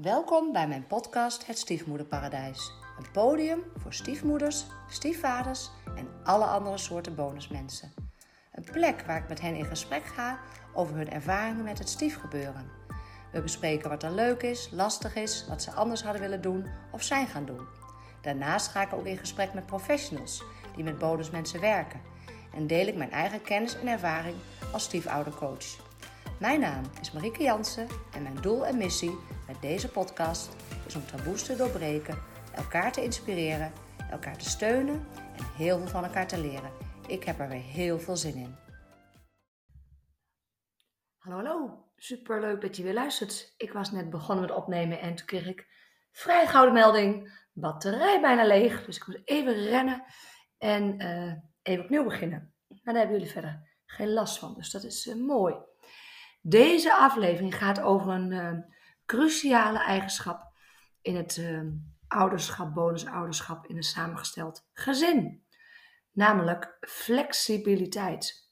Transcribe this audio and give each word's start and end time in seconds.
Welkom 0.00 0.52
bij 0.52 0.68
mijn 0.68 0.86
podcast 0.86 1.46
Het 1.46 1.58
Stiefmoederparadijs. 1.58 2.72
Een 2.98 3.10
podium 3.12 3.62
voor 3.76 3.92
stiefmoeders, 3.92 4.66
stiefvaders 4.88 5.70
en 5.96 6.08
alle 6.24 6.44
andere 6.44 6.78
soorten 6.78 7.14
bonusmensen. 7.14 7.92
Een 8.52 8.64
plek 8.64 9.02
waar 9.06 9.22
ik 9.22 9.28
met 9.28 9.40
hen 9.40 9.54
in 9.54 9.64
gesprek 9.64 10.04
ga 10.04 10.38
over 10.74 10.96
hun 10.96 11.10
ervaringen 11.10 11.64
met 11.64 11.78
het 11.78 11.88
stiefgebeuren. 11.88 12.70
We 13.32 13.42
bespreken 13.42 13.90
wat 13.90 14.02
er 14.02 14.12
leuk 14.12 14.42
is, 14.42 14.68
lastig 14.70 15.14
is, 15.14 15.46
wat 15.48 15.62
ze 15.62 15.70
anders 15.72 16.02
hadden 16.02 16.22
willen 16.22 16.42
doen 16.42 16.66
of 16.92 17.02
zijn 17.02 17.26
gaan 17.26 17.44
doen. 17.44 17.66
Daarnaast 18.20 18.68
ga 18.68 18.82
ik 18.82 18.92
ook 18.92 19.06
in 19.06 19.18
gesprek 19.18 19.54
met 19.54 19.66
professionals 19.66 20.42
die 20.74 20.84
met 20.84 20.98
bonusmensen 20.98 21.60
werken. 21.60 22.00
En 22.54 22.66
deel 22.66 22.86
ik 22.86 22.96
mijn 22.96 23.12
eigen 23.12 23.42
kennis 23.42 23.78
en 23.78 23.86
ervaring 23.86 24.36
als 24.72 24.82
stiefoudercoach. 24.82 25.90
Mijn 26.38 26.60
naam 26.60 26.84
is 27.00 27.12
Marieke 27.12 27.42
Jansen 27.42 27.86
en 28.12 28.22
mijn 28.22 28.38
doel 28.40 28.66
en 28.66 28.76
missie 28.76 29.18
met 29.52 29.62
deze 29.62 29.88
podcast 29.88 30.56
is 30.86 30.94
om 30.94 31.06
taboes 31.06 31.42
te 31.42 31.56
doorbreken, 31.56 32.18
elkaar 32.54 32.92
te 32.92 33.02
inspireren, 33.02 33.72
elkaar 34.10 34.38
te 34.38 34.48
steunen 34.48 35.06
en 35.36 35.44
heel 35.56 35.78
veel 35.78 35.86
van 35.86 36.04
elkaar 36.04 36.26
te 36.26 36.40
leren. 36.40 36.70
Ik 37.06 37.24
heb 37.24 37.38
er 37.38 37.48
weer 37.48 37.62
heel 37.62 37.98
veel 37.98 38.16
zin 38.16 38.34
in. 38.34 38.56
Hallo, 41.16 41.36
hallo. 41.36 41.84
Super 41.96 42.40
leuk 42.40 42.60
dat 42.60 42.76
je 42.76 42.82
weer 42.82 42.94
luistert. 42.94 43.54
Ik 43.56 43.72
was 43.72 43.90
net 43.90 44.10
begonnen 44.10 44.46
met 44.46 44.56
opnemen 44.56 45.00
en 45.00 45.14
toen 45.14 45.26
kreeg 45.26 45.46
ik 45.46 45.66
vrij 46.12 46.46
gouden 46.46 46.74
melding. 46.74 47.40
Batterij 47.52 48.20
bijna 48.20 48.46
leeg, 48.46 48.84
dus 48.84 48.96
ik 48.96 49.06
moet 49.06 49.20
even 49.24 49.54
rennen 49.54 50.04
en 50.58 51.02
uh, 51.02 51.32
even 51.62 51.84
opnieuw 51.84 52.04
beginnen. 52.04 52.54
Maar 52.68 52.94
daar 52.94 53.02
hebben 53.02 53.16
jullie 53.18 53.32
verder 53.32 53.68
geen 53.86 54.12
last 54.12 54.38
van, 54.38 54.54
dus 54.54 54.70
dat 54.70 54.84
is 54.84 55.06
uh, 55.06 55.14
mooi. 55.14 55.54
Deze 56.40 56.94
aflevering 56.94 57.54
gaat 57.56 57.80
over 57.80 58.12
een 58.12 58.30
uh, 58.30 58.58
cruciale 59.12 59.78
eigenschap 59.78 60.52
in 61.00 61.16
het 61.16 61.36
uh, 61.36 61.60
ouderschap, 62.08 63.66
in 63.66 63.76
een 63.76 63.82
samengesteld 63.82 64.68
gezin. 64.72 65.44
Namelijk 66.12 66.76
flexibiliteit. 66.80 68.50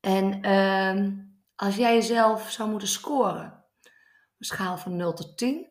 En 0.00 0.46
uh, 0.46 1.12
als 1.54 1.76
jij 1.76 1.94
jezelf 1.94 2.50
zou 2.50 2.70
moeten 2.70 2.88
scoren, 2.88 3.64
een 4.38 4.46
schaal 4.46 4.78
van 4.78 4.96
0 4.96 5.14
tot 5.14 5.38
10, 5.38 5.70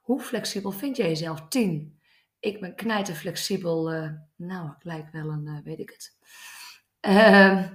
hoe 0.00 0.20
flexibel 0.20 0.70
vind 0.70 0.96
jij 0.96 1.08
jezelf? 1.08 1.48
10. 1.48 2.00
Ik 2.38 2.60
ben 2.60 2.74
knijter 2.74 3.14
flexibel, 3.14 3.94
uh, 3.94 4.10
nou, 4.36 4.70
ik 4.70 4.84
lijk 4.84 5.12
wel 5.12 5.28
een, 5.28 5.46
uh, 5.46 5.64
weet 5.64 5.78
ik 5.78 5.90
het. 5.90 6.18
Ehm, 7.00 7.74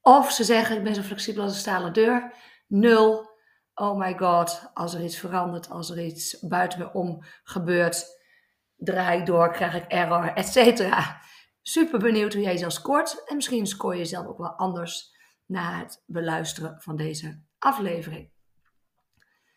of 0.00 0.32
ze 0.32 0.44
zeggen, 0.44 0.76
ik 0.76 0.84
ben 0.84 0.94
zo 0.94 1.02
flexibel 1.02 1.42
als 1.42 1.52
een 1.52 1.58
stalen 1.58 1.92
deur. 1.92 2.34
0 2.66 3.31
oh 3.74 3.98
my 3.98 4.18
god, 4.18 4.70
als 4.74 4.94
er 4.94 5.04
iets 5.04 5.18
verandert, 5.18 5.70
als 5.70 5.90
er 5.90 6.04
iets 6.04 6.38
buiten 6.40 6.78
me 6.78 6.92
om 6.92 7.24
gebeurt, 7.42 8.06
draai 8.76 9.20
ik 9.20 9.26
door, 9.26 9.52
krijg 9.52 9.74
ik 9.74 9.84
error, 9.88 10.32
et 10.32 10.46
cetera. 10.46 11.20
Super 11.62 11.98
benieuwd 11.98 12.32
hoe 12.32 12.42
jij 12.42 12.52
jezelf 12.52 12.72
scoort. 12.72 13.22
En 13.26 13.36
misschien 13.36 13.66
scoor 13.66 13.92
je 13.92 13.98
jezelf 13.98 14.26
ook 14.26 14.38
wel 14.38 14.56
anders 14.56 15.16
na 15.46 15.78
het 15.78 16.02
beluisteren 16.06 16.80
van 16.80 16.96
deze 16.96 17.42
aflevering. 17.58 18.30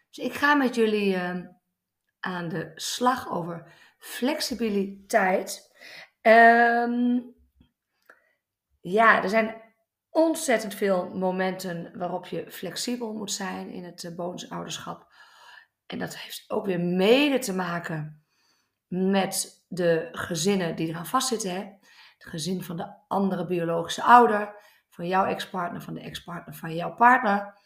Dus 0.09 0.25
ik 0.25 0.33
ga 0.33 0.55
met 0.55 0.75
jullie 0.75 1.15
uh, 1.15 1.39
aan 2.19 2.49
de 2.49 2.71
slag 2.75 3.31
over 3.31 3.71
flexibiliteit. 3.97 5.75
Um, 6.21 7.35
ja, 8.81 9.23
er 9.23 9.29
zijn 9.29 9.61
ontzettend 10.15 10.73
veel 10.73 11.09
momenten 11.13 11.91
waarop 11.97 12.25
je 12.25 12.51
flexibel 12.51 13.13
moet 13.13 13.31
zijn 13.31 13.69
in 13.69 13.83
het 13.83 14.03
uh, 14.03 14.15
bonusouderschap. 14.15 15.13
En 15.85 15.99
dat 15.99 16.17
heeft 16.17 16.45
ook 16.47 16.65
weer 16.65 16.79
mede 16.79 17.39
te 17.39 17.53
maken 17.53 18.25
met 18.87 19.65
de 19.67 20.09
gezinnen 20.11 20.75
die 20.75 20.87
eraan 20.87 21.05
vastzitten. 21.05 21.51
Hè? 21.51 21.59
Het 22.17 22.25
gezin 22.25 22.63
van 22.63 22.77
de 22.77 22.95
andere 23.07 23.45
biologische 23.45 24.03
ouder, 24.03 24.55
van 24.89 25.07
jouw 25.07 25.25
ex-partner, 25.25 25.81
van 25.81 25.93
de 25.93 26.01
ex-partner 26.01 26.55
van 26.55 26.75
jouw 26.75 26.95
partner. 26.95 27.57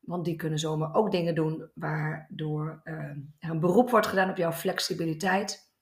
Want 0.00 0.24
die 0.24 0.36
kunnen 0.36 0.58
zomaar 0.58 0.94
ook 0.94 1.10
dingen 1.10 1.34
doen 1.34 1.70
waardoor 1.74 2.80
uh, 2.84 2.94
er 3.38 3.50
een 3.50 3.60
beroep 3.60 3.90
wordt 3.90 4.06
gedaan 4.06 4.30
op 4.30 4.36
jouw 4.36 4.52
flexibiliteit. 4.52 5.72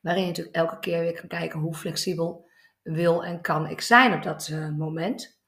Waarin 0.00 0.22
je 0.22 0.28
natuurlijk 0.28 0.56
elke 0.56 0.78
keer 0.78 1.00
weer 1.00 1.20
kan 1.20 1.28
kijken 1.28 1.60
hoe 1.60 1.74
flexibel 1.74 2.49
wil 2.82 3.24
en 3.24 3.40
kan 3.40 3.68
ik 3.68 3.80
zijn 3.80 4.14
op 4.14 4.22
dat 4.22 4.48
uh, 4.48 4.68
moment. 4.68 5.40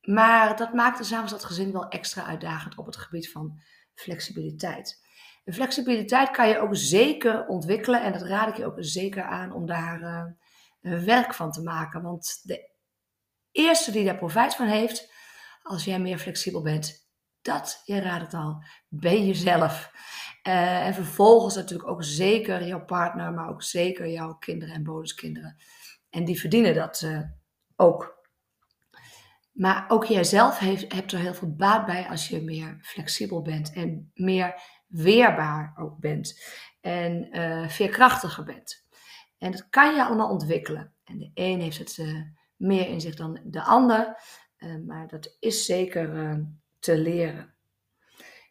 Maar 0.00 0.56
dat 0.56 0.72
maakt 0.72 0.98
de 0.98 1.04
samen 1.04 1.30
dat 1.30 1.44
gezin 1.44 1.72
wel 1.72 1.88
extra 1.88 2.24
uitdagend 2.24 2.76
op 2.76 2.86
het 2.86 2.96
gebied 2.96 3.30
van 3.30 3.60
flexibiliteit. 3.94 5.08
En 5.44 5.52
flexibiliteit 5.54 6.30
kan 6.30 6.48
je 6.48 6.58
ook 6.58 6.76
zeker 6.76 7.46
ontwikkelen 7.46 8.02
en 8.02 8.12
dat 8.12 8.22
raad 8.22 8.48
ik 8.48 8.56
je 8.56 8.66
ook 8.66 8.76
zeker 8.78 9.22
aan 9.22 9.52
om 9.52 9.66
daar 9.66 10.00
uh, 10.80 11.04
werk 11.04 11.34
van 11.34 11.52
te 11.52 11.62
maken. 11.62 12.02
Want 12.02 12.40
de 12.42 12.70
eerste 13.50 13.90
die 13.90 14.04
daar 14.04 14.16
profijt 14.16 14.54
van 14.54 14.66
heeft, 14.66 15.12
als 15.62 15.84
jij 15.84 15.98
meer 15.98 16.18
flexibel 16.18 16.62
bent, 16.62 17.08
dat, 17.42 17.82
je 17.84 18.00
raadt 18.00 18.22
het 18.22 18.34
al, 18.34 18.62
ben 18.88 19.26
jezelf. 19.26 19.90
Uh, 20.48 20.86
en 20.86 20.94
vervolgens 20.94 21.54
natuurlijk 21.54 21.88
ook 21.88 22.04
zeker 22.04 22.66
jouw 22.66 22.84
partner, 22.84 23.32
maar 23.32 23.48
ook 23.48 23.62
zeker 23.62 24.08
jouw 24.08 24.34
kinderen 24.34 24.74
en 24.74 24.84
bonuskinderen. 24.84 25.56
En 26.10 26.24
die 26.24 26.40
verdienen 26.40 26.74
dat 26.74 27.00
uh, 27.00 27.20
ook. 27.76 28.18
Maar 29.52 29.84
ook 29.88 30.04
jijzelf 30.04 30.58
heeft, 30.58 30.92
hebt 30.92 31.12
er 31.12 31.18
heel 31.18 31.34
veel 31.34 31.54
baat 31.54 31.86
bij 31.86 32.08
als 32.08 32.28
je 32.28 32.42
meer 32.42 32.78
flexibel 32.82 33.42
bent 33.42 33.72
en 33.72 34.10
meer 34.14 34.62
weerbaar 34.86 35.74
ook 35.78 35.98
bent 35.98 36.44
en 36.80 37.38
uh, 37.38 37.68
veerkrachtiger 37.68 38.44
bent. 38.44 38.86
En 39.38 39.50
dat 39.50 39.68
kan 39.68 39.94
je 39.94 40.04
allemaal 40.04 40.30
ontwikkelen. 40.30 40.94
En 41.04 41.18
de 41.18 41.30
een 41.34 41.60
heeft 41.60 41.78
het 41.78 41.96
uh, 41.96 42.22
meer 42.56 42.88
in 42.88 43.00
zich 43.00 43.14
dan 43.14 43.40
de 43.44 43.62
ander, 43.62 44.22
maar 44.86 45.08
dat 45.08 45.36
is 45.38 45.64
zeker 45.64 46.38
te 46.78 46.98
leren. 46.98 47.54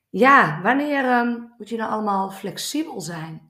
Ja, 0.10 0.62
wanneer 0.62 1.20
um, 1.20 1.54
moet 1.58 1.70
je 1.70 1.78
nou 1.78 1.92
allemaal 1.92 2.32
flexibel 2.32 3.02
zijn? 3.02 3.49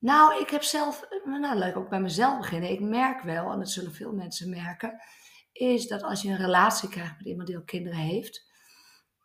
Nou, 0.00 0.40
ik 0.40 0.50
heb 0.50 0.62
zelf, 0.62 1.08
nou 1.24 1.56
laat 1.56 1.68
ik 1.68 1.76
ook 1.76 1.88
bij 1.88 2.00
mezelf 2.00 2.38
beginnen. 2.38 2.70
Ik 2.70 2.80
merk 2.80 3.22
wel, 3.22 3.52
en 3.52 3.58
dat 3.58 3.70
zullen 3.70 3.94
veel 3.94 4.12
mensen 4.12 4.50
merken, 4.50 5.00
is 5.52 5.86
dat 5.86 6.02
als 6.02 6.22
je 6.22 6.28
een 6.28 6.36
relatie 6.36 6.88
krijgt 6.88 7.16
met 7.16 7.26
iemand 7.26 7.46
die 7.46 7.56
al 7.56 7.62
kinderen 7.62 7.98
heeft, 7.98 8.48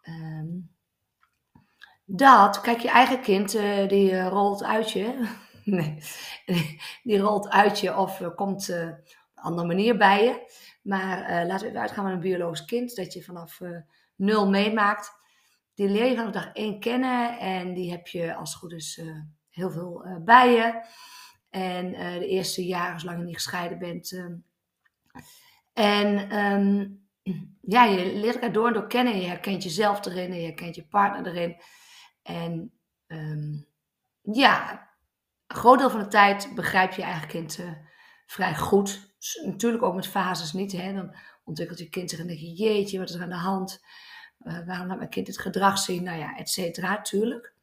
um, 0.02 0.75
dat, 2.06 2.62
kijk, 2.62 2.80
je 2.80 2.90
eigen 2.90 3.22
kind, 3.22 3.56
uh, 3.56 3.88
die 3.88 4.12
uh, 4.12 4.28
rolt 4.28 4.64
uit 4.64 4.91
je, 4.91 5.30
nee, 5.64 5.97
die 7.03 7.19
rolt 7.19 7.50
uit 7.50 7.80
je 7.80 7.97
of 7.97 8.19
uh, 8.19 8.35
komt 8.35 8.69
op 8.69 8.75
een 8.75 9.03
andere 9.34 9.68
manier 9.68 9.97
bij 9.97 10.24
je. 10.24 10.53
Maar 10.81 11.46
laten 11.46 11.59
we 11.59 11.68
even 11.68 11.81
uitgaan 11.81 12.03
van 12.03 12.14
een 12.14 12.19
biologisch 12.19 12.66
kind, 12.66 12.96
dat 12.96 13.14
je 13.14 13.24
vanaf 13.24 13.59
nul 14.16 14.50
meemaakt. 14.50 15.12
Die 15.74 15.90
leer 15.90 16.06
je 16.06 16.16
vanaf 16.16 16.31
dag 16.31 16.53
één 16.53 16.80
kennen 16.80 17.40
en 17.40 17.74
die 17.74 17.91
heb 17.91 18.08
je 18.08 18.35
als 18.35 18.50
het 18.50 18.59
goed 18.59 18.74
is 18.74 19.02
heel 19.55 19.71
veel 19.71 20.05
uh, 20.07 20.16
bij 20.19 20.51
je. 20.51 20.81
En 21.49 21.93
uh, 21.93 22.19
de 22.19 22.27
eerste 22.27 22.66
jaren, 22.66 22.99
zolang 22.99 23.19
je 23.19 23.25
niet 23.25 23.35
gescheiden 23.35 23.79
bent. 23.79 24.11
Uh, 24.11 24.25
en 25.73 26.38
um, 26.38 27.07
ja, 27.75 27.83
je 27.83 28.13
leert 28.13 28.33
elkaar 28.33 28.51
door 28.51 28.67
en 28.67 28.73
door 28.73 28.88
kennen. 28.88 29.17
Je 29.21 29.27
herkent 29.27 29.63
jezelf 29.63 30.05
erin 30.05 30.31
en 30.31 30.39
je 30.39 30.45
herkent 30.45 30.75
je 30.75 30.85
partner 30.85 31.27
erin. 31.27 31.61
En 32.21 32.71
um, 33.07 33.66
ja, 34.21 34.71
een 35.47 35.55
groot 35.55 35.79
deel 35.79 35.89
van 35.89 35.99
de 35.99 36.07
tijd 36.07 36.51
begrijp 36.55 36.93
je 36.93 37.03
eigen 37.03 37.27
kind 37.27 37.59
vrij 38.25 38.55
goed. 38.55 39.16
natuurlijk 39.45 39.83
ook 39.83 39.95
met 39.95 40.07
fases 40.07 40.53
niet. 40.53 40.72
Hè? 40.72 40.93
Dan 40.93 41.16
ontwikkelt 41.43 41.79
je 41.79 41.89
kind 41.89 42.09
zich 42.09 42.19
en 42.19 42.27
denk 42.27 42.39
je, 42.39 42.53
jeetje, 42.53 42.99
wat 42.99 43.09
is 43.09 43.16
er 43.16 43.22
aan 43.22 43.29
de 43.29 43.35
hand? 43.35 43.83
waarom 44.37 44.87
laat 44.87 44.97
mijn 44.97 45.09
kind 45.09 45.27
het 45.27 45.39
gedrag 45.39 45.77
zien? 45.77 46.03
Nou 46.03 46.17
ja, 46.17 46.37
et 46.37 46.49
cetera, 46.49 47.01
tuurlijk. 47.01 47.54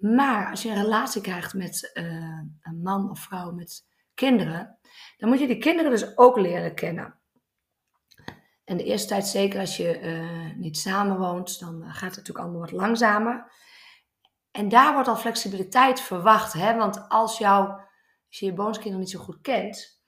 Maar 0.00 0.50
als 0.50 0.62
je 0.62 0.68
een 0.68 0.82
relatie 0.82 1.22
krijgt 1.22 1.54
met 1.54 1.90
uh, 1.94 2.04
een 2.62 2.80
man 2.82 3.10
of 3.10 3.20
vrouw 3.20 3.52
met 3.52 3.86
kinderen, 4.14 4.78
dan 5.16 5.28
moet 5.28 5.38
je 5.38 5.46
die 5.46 5.58
kinderen 5.58 5.90
dus 5.90 6.16
ook 6.16 6.38
leren 6.38 6.74
kennen. 6.74 7.18
En 8.64 8.76
de 8.76 8.84
eerste 8.84 9.08
tijd, 9.08 9.26
zeker 9.26 9.60
als 9.60 9.76
je 9.76 10.00
uh, 10.00 10.56
niet 10.56 10.78
samenwoont, 10.78 11.60
dan 11.60 11.82
gaat 11.82 12.00
het 12.00 12.16
natuurlijk 12.16 12.38
allemaal 12.38 12.60
wat 12.60 12.70
langzamer. 12.70 13.52
En 14.50 14.68
daar 14.68 14.92
wordt 14.92 15.08
al 15.08 15.16
flexibiliteit 15.16 16.00
verwacht. 16.00 16.52
Hè? 16.52 16.76
Want 16.76 17.08
als, 17.08 17.38
jou, 17.38 17.68
als 18.28 18.38
je 18.38 18.46
je 18.46 18.52
bonuskinderen 18.52 19.00
niet 19.00 19.10
zo 19.10 19.18
goed 19.18 19.40
kent, 19.40 20.02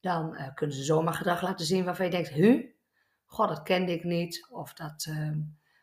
dan 0.00 0.52
kunnen 0.54 0.76
ze 0.76 0.82
zomaar 0.82 1.14
gedrag 1.14 1.42
laten 1.42 1.66
zien 1.66 1.84
waarvan 1.84 2.04
je 2.04 2.10
denkt, 2.10 2.28
hu, 2.28 2.74
god, 3.24 3.48
dat 3.48 3.62
kende 3.62 3.92
ik 3.92 4.04
niet. 4.04 4.46
Of 4.50 4.72
dat 4.72 5.08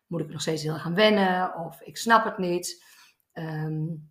moet 0.07 0.21
ik 0.21 0.29
nog 0.29 0.41
steeds 0.41 0.63
heel 0.63 0.75
gaan 0.75 0.95
wennen. 0.95 1.55
Of 1.55 1.81
ik 1.81 1.97
snap 1.97 2.23
het 2.23 2.37
niet. 2.37 2.83
Um, 3.33 4.09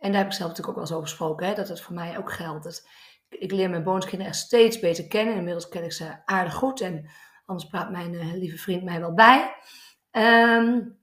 en 0.00 0.12
daar 0.12 0.20
heb 0.22 0.30
ik 0.30 0.36
zelf 0.36 0.48
natuurlijk 0.48 0.68
ook 0.68 0.74
wel 0.74 0.84
eens 0.84 0.92
over 0.92 1.08
gesproken, 1.08 1.46
hè, 1.46 1.54
dat 1.54 1.68
het 1.68 1.80
voor 1.80 1.94
mij 1.94 2.18
ook 2.18 2.32
geldt. 2.32 2.88
Ik 3.28 3.52
leer 3.52 3.70
mijn 3.70 3.82
bonuskinderen 3.82 4.32
echt 4.32 4.42
steeds 4.42 4.78
beter 4.78 5.06
kennen. 5.06 5.34
Inmiddels 5.34 5.68
ken 5.68 5.84
ik 5.84 5.92
ze 5.92 6.24
aardig 6.24 6.54
goed 6.54 6.80
en 6.80 7.10
anders 7.44 7.68
praat 7.68 7.90
mijn 7.90 8.12
uh, 8.12 8.32
lieve 8.32 8.56
vriend 8.58 8.82
mij 8.84 9.00
wel 9.00 9.14
bij. 9.14 9.54
Um, 10.10 10.98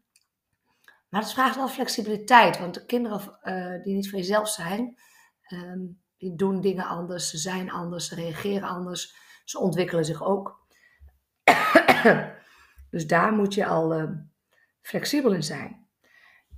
Maar 1.10 1.22
het 1.22 1.34
vraagt 1.34 1.56
wel 1.56 1.68
flexibiliteit, 1.68 2.60
want 2.60 2.74
de 2.74 2.86
kinderen 2.86 3.40
uh, 3.44 3.84
die 3.84 3.94
niet 3.96 4.10
van 4.10 4.20
jezelf 4.20 4.50
zijn, 4.50 4.98
um, 5.54 6.02
die 6.18 6.36
doen 6.36 6.62
dingen 6.62 6.86
anders, 6.86 7.30
ze 7.30 7.38
zijn 7.38 7.72
anders, 7.72 8.08
ze 8.08 8.16
reageren 8.16 8.68
anders, 8.68 9.16
ze 9.46 9.60
ontwikkelen 9.60 10.06
zich 10.06 10.24
ook. 10.24 10.68
dus 12.90 13.08
daar 13.08 13.34
moet 13.34 13.54
je 13.54 13.66
al 13.66 14.00
uh, 14.00 14.10
flexibel 14.82 15.34
in 15.34 15.44
zijn. 15.44 15.85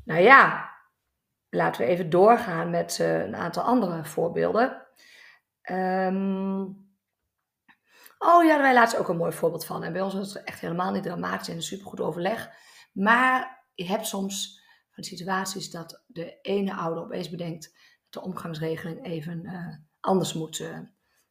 Nou 0.08 0.22
ja, 0.22 0.72
laten 1.50 1.82
we 1.82 1.88
even 1.88 2.10
doorgaan 2.10 2.70
met 2.70 2.98
uh, 3.02 3.24
een 3.24 3.36
aantal 3.36 3.64
andere 3.64 4.06
voorbeelden. 4.06 4.88
Um, 5.72 6.86
Oh 8.18 8.44
ja, 8.44 8.62
wij 8.62 8.74
laatst 8.74 8.98
ook 8.98 9.08
een 9.08 9.18
mooi 9.18 9.32
voorbeeld 9.32 9.66
van. 9.66 9.84
En 9.84 9.94
bij 9.94 10.02
ons 10.02 10.14
was 10.14 10.34
het 10.34 10.44
echt 10.44 10.60
helemaal 10.60 10.92
niet 10.92 11.04
dramatisch 11.04 11.48
en 11.48 11.62
supergoed 11.62 12.02
overleg. 12.02 12.50
Maar 12.92 13.66
je 13.74 13.86
hebt 13.86 14.08
soms 14.08 14.62
van 14.92 15.04
situaties 15.04 15.72
dat 15.72 16.04
de 16.08 16.40
ene 16.42 16.74
ouder 16.74 17.04
opeens 17.04 17.30
bedenkt 17.30 17.74
dat 18.10 18.24
de 18.24 18.30
omgangsregeling 18.30 19.06
even 19.06 19.46
uh, 19.46 19.76
anders 20.00 20.34
moet 20.34 20.60
uh, 20.60 20.80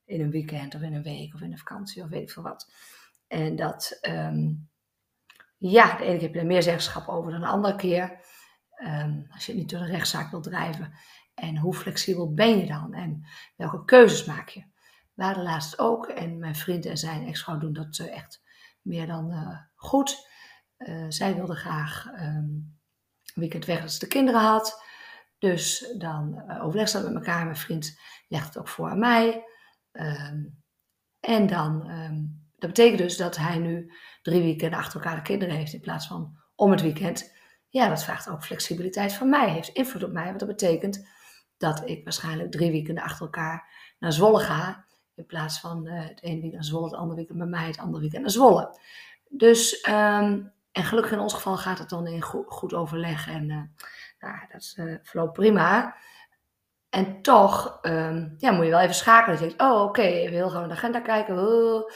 in 0.05 0.21
een 0.21 0.31
weekend 0.31 0.75
of 0.75 0.81
in 0.81 0.95
een 0.95 1.03
week 1.03 1.35
of 1.35 1.41
in 1.41 1.53
een 1.53 1.59
vakantie 1.59 2.03
of 2.03 2.09
weet 2.09 2.23
ik 2.23 2.31
veel 2.31 2.43
wat. 2.43 2.73
En 3.27 3.57
dat, 3.57 3.99
um, 4.09 4.69
ja, 5.57 5.97
de 5.97 6.05
ene 6.05 6.13
keer 6.13 6.23
heb 6.23 6.35
je 6.35 6.41
er 6.41 6.47
meer 6.47 6.63
zeggenschap 6.63 7.09
over 7.09 7.31
dan 7.31 7.41
de 7.41 7.47
andere 7.47 7.77
keer. 7.77 8.21
Um, 8.85 9.27
als 9.31 9.47
je 9.47 9.55
niet 9.55 9.71
door 9.71 9.81
de 9.81 9.87
rechtszaak 9.87 10.31
wilt 10.31 10.43
drijven. 10.43 10.93
En 11.35 11.57
hoe 11.57 11.75
flexibel 11.75 12.35
ben 12.35 12.59
je 12.59 12.67
dan? 12.67 12.95
En 12.95 13.27
welke 13.57 13.85
keuzes 13.85 14.25
maak 14.25 14.49
je? 14.49 14.65
We 15.15 15.25
hadden 15.25 15.43
laatst 15.43 15.79
ook, 15.79 16.07
en 16.07 16.39
mijn 16.39 16.55
vriend 16.55 16.87
en 16.87 16.97
zijn 16.97 17.27
ex-vrouw 17.27 17.59
doen 17.59 17.73
dat 17.73 17.99
uh, 17.99 18.17
echt 18.17 18.43
meer 18.83 19.07
dan 19.07 19.33
uh, 19.33 19.59
goed. 19.75 20.29
Uh, 20.79 21.05
zij 21.09 21.35
wilde 21.35 21.55
graag 21.55 22.07
um, 22.21 22.79
weekend 23.35 23.65
weg 23.65 23.83
als 23.83 23.99
de 23.99 24.07
kinderen 24.07 24.41
had. 24.41 24.85
Dus 25.39 25.95
dan 25.99 26.51
overleg 26.61 26.89
ze 26.89 26.97
dat 26.97 27.13
met 27.13 27.17
elkaar. 27.27 27.45
Mijn 27.45 27.57
vriend 27.57 28.01
legt 28.29 28.47
het 28.47 28.59
ook 28.59 28.69
voor 28.69 28.91
aan 28.91 28.99
mij. 28.99 29.45
Um, 29.93 30.63
en 31.21 31.47
dan, 31.47 31.83
dat 32.57 32.71
betekent 32.71 32.99
dus 32.99 33.17
dat 33.17 33.37
hij 33.37 33.59
nu 33.59 33.93
drie 34.23 34.43
weekenden 34.43 34.79
achter 34.79 35.01
elkaar 35.01 35.17
de 35.17 35.23
kinderen 35.23 35.55
heeft 35.55 35.73
in 35.73 35.81
plaats 35.81 36.07
van 36.07 36.39
om 36.55 36.71
het 36.71 36.81
weekend. 36.81 37.36
Ja, 37.69 37.89
dat 37.89 38.05
vraagt 38.05 38.29
ook 38.29 38.45
flexibiliteit 38.45 39.13
van 39.13 39.29
mij, 39.29 39.51
heeft 39.51 39.69
invloed 39.69 40.05
op 40.05 40.13
mij. 40.13 40.25
Want 40.25 40.39
dat 40.39 40.49
betekent 40.49 41.09
dat 41.57 41.83
ik 41.89 42.05
waarschijnlijk 42.05 42.51
drie 42.51 42.71
weekenden 42.71 43.05
achter 43.05 43.23
elkaar 43.23 43.71
naar 43.99 44.13
Zwolle 44.13 44.41
ga. 44.41 44.85
In 45.15 45.27
plaats 45.27 45.61
van 45.61 45.87
uh, 45.87 46.09
het 46.09 46.23
ene 46.23 46.33
weekend 46.33 46.53
naar 46.53 46.65
Zwolle, 46.65 46.85
het 46.85 46.95
andere 46.95 47.17
weekend 47.17 47.39
bij 47.39 47.47
mij, 47.47 47.67
het 47.67 47.79
andere 47.79 48.01
weekend 48.01 48.23
naar 48.23 48.31
Zwolle. 48.31 48.79
Dus, 49.29 49.89
um, 49.89 50.53
en 50.73 50.85
gelukkig 50.85 51.13
in 51.13 51.19
ons 51.19 51.35
geval 51.35 51.57
gaat 51.57 51.79
het 51.79 51.89
dan 51.89 52.07
in 52.07 52.23
goed, 52.23 52.75
overleg. 52.75 53.29
En 53.29 53.49
uh, 53.49 53.63
nou, 54.21 54.47
dat 54.53 54.75
uh, 54.77 54.97
verloopt 55.03 55.33
prima. 55.33 55.97
En 56.89 57.23
toch 57.23 57.79
um, 57.83 58.35
ja, 58.39 58.51
moet 58.51 58.65
je 58.65 58.71
wel 58.71 58.81
even 58.81 58.95
schakelen. 58.95 59.39
Je 59.39 59.47
denkt, 59.47 59.63
oh 59.63 59.75
oké, 59.75 59.83
okay, 59.83 60.13
even 60.13 60.35
heel 60.35 60.51
gewoon 60.51 60.69
de 60.69 60.75
agenda 60.75 61.01
kijken. 61.01 61.39
Oh, 61.39 61.91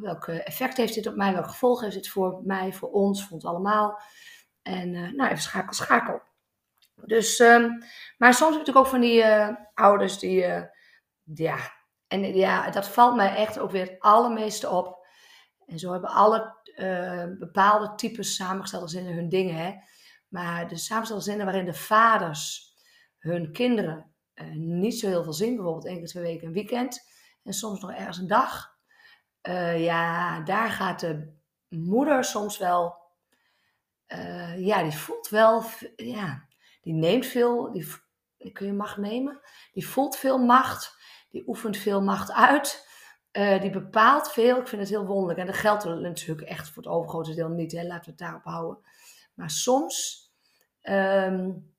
welk 0.00 0.26
effect 0.26 0.76
heeft 0.76 0.94
dit 0.94 1.06
op 1.06 1.16
mij? 1.16 1.32
Welk 1.32 1.48
gevolg 1.48 1.80
heeft 1.80 1.94
dit 1.94 2.08
voor 2.08 2.40
mij, 2.44 2.72
voor 2.72 2.90
ons, 2.90 3.22
voor 3.22 3.32
ons 3.32 3.44
allemaal? 3.44 4.00
En 4.62 4.90
nou, 4.90 5.24
even 5.24 5.42
schakel, 5.42 5.72
schakel. 5.72 6.22
Dus, 6.94 7.38
um, 7.38 7.82
maar 8.18 8.34
soms 8.34 8.56
heb 8.56 8.66
ik 8.66 8.76
ook 8.76 8.86
van 8.86 9.00
die 9.00 9.24
ouders 9.74 10.18
die, 10.18 10.46
ja, 11.24 11.58
en 12.06 12.34
ja, 12.34 12.70
dat 12.70 12.88
valt 12.88 13.16
mij 13.16 13.34
echt 13.34 13.58
ook 13.58 13.70
weer 13.70 13.86
het 13.86 14.00
allermeeste 14.00 14.68
op. 14.68 15.06
En 15.66 15.78
zo 15.78 15.92
hebben 15.92 16.10
alle 16.10 16.60
bepaalde 17.38 17.94
types 17.94 18.34
samengestelde 18.34 18.88
zinnen 18.88 19.14
hun 19.14 19.28
dingen. 19.28 19.54
Hè? 19.54 19.74
Maar 20.28 20.68
de 20.68 20.76
samengestelde 20.76 21.22
zinnen 21.22 21.46
waarin 21.46 21.64
de 21.64 21.74
vaders 21.74 22.74
hun 23.18 23.52
kinderen 23.52 24.14
niet 24.54 24.98
zo 24.98 25.08
heel 25.08 25.22
veel 25.22 25.32
zien, 25.32 25.54
bijvoorbeeld 25.54 25.86
één 25.86 25.98
keer 25.98 26.06
twee 26.06 26.22
weken 26.22 26.46
een 26.46 26.52
weekend 26.52 27.10
en 27.42 27.52
soms 27.52 27.80
nog 27.80 27.92
ergens 27.92 28.18
een 28.18 28.26
dag. 28.26 28.70
Ja, 29.76 30.40
daar 30.40 30.70
gaat 30.70 31.00
de 31.00 31.36
moeder 31.68 32.24
soms 32.24 32.58
wel, 32.58 33.01
ja, 34.56 34.82
die 34.82 34.92
voelt 34.92 35.28
wel, 35.28 35.64
ja, 35.96 36.46
die 36.80 36.94
neemt 36.94 37.26
veel, 37.26 37.72
die, 37.72 38.52
kun 38.52 38.66
je 38.66 38.72
macht 38.72 38.96
nemen, 38.96 39.40
die 39.72 39.88
voelt 39.88 40.16
veel 40.16 40.38
macht 40.38 41.00
die 41.32 41.48
oefent 41.48 41.76
veel 41.76 42.02
macht 42.02 42.32
uit. 42.32 42.90
Uh, 43.32 43.60
die 43.60 43.70
bepaalt 43.70 44.32
veel. 44.32 44.56
Ik 44.56 44.68
vind 44.68 44.80
het 44.80 44.90
heel 44.90 45.06
wonderlijk. 45.06 45.38
En 45.38 45.46
dat 45.46 45.54
geldt 45.54 45.84
natuurlijk 45.84 46.48
echt 46.48 46.68
voor 46.68 46.82
het 46.82 46.92
overgrote 46.92 47.34
deel 47.34 47.48
niet. 47.48 47.72
Hè? 47.72 47.82
Laten 47.82 48.04
we 48.04 48.10
het 48.10 48.18
daarop 48.18 48.44
houden. 48.44 48.78
Maar 49.34 49.50
soms, 49.50 50.26
um, 50.82 51.74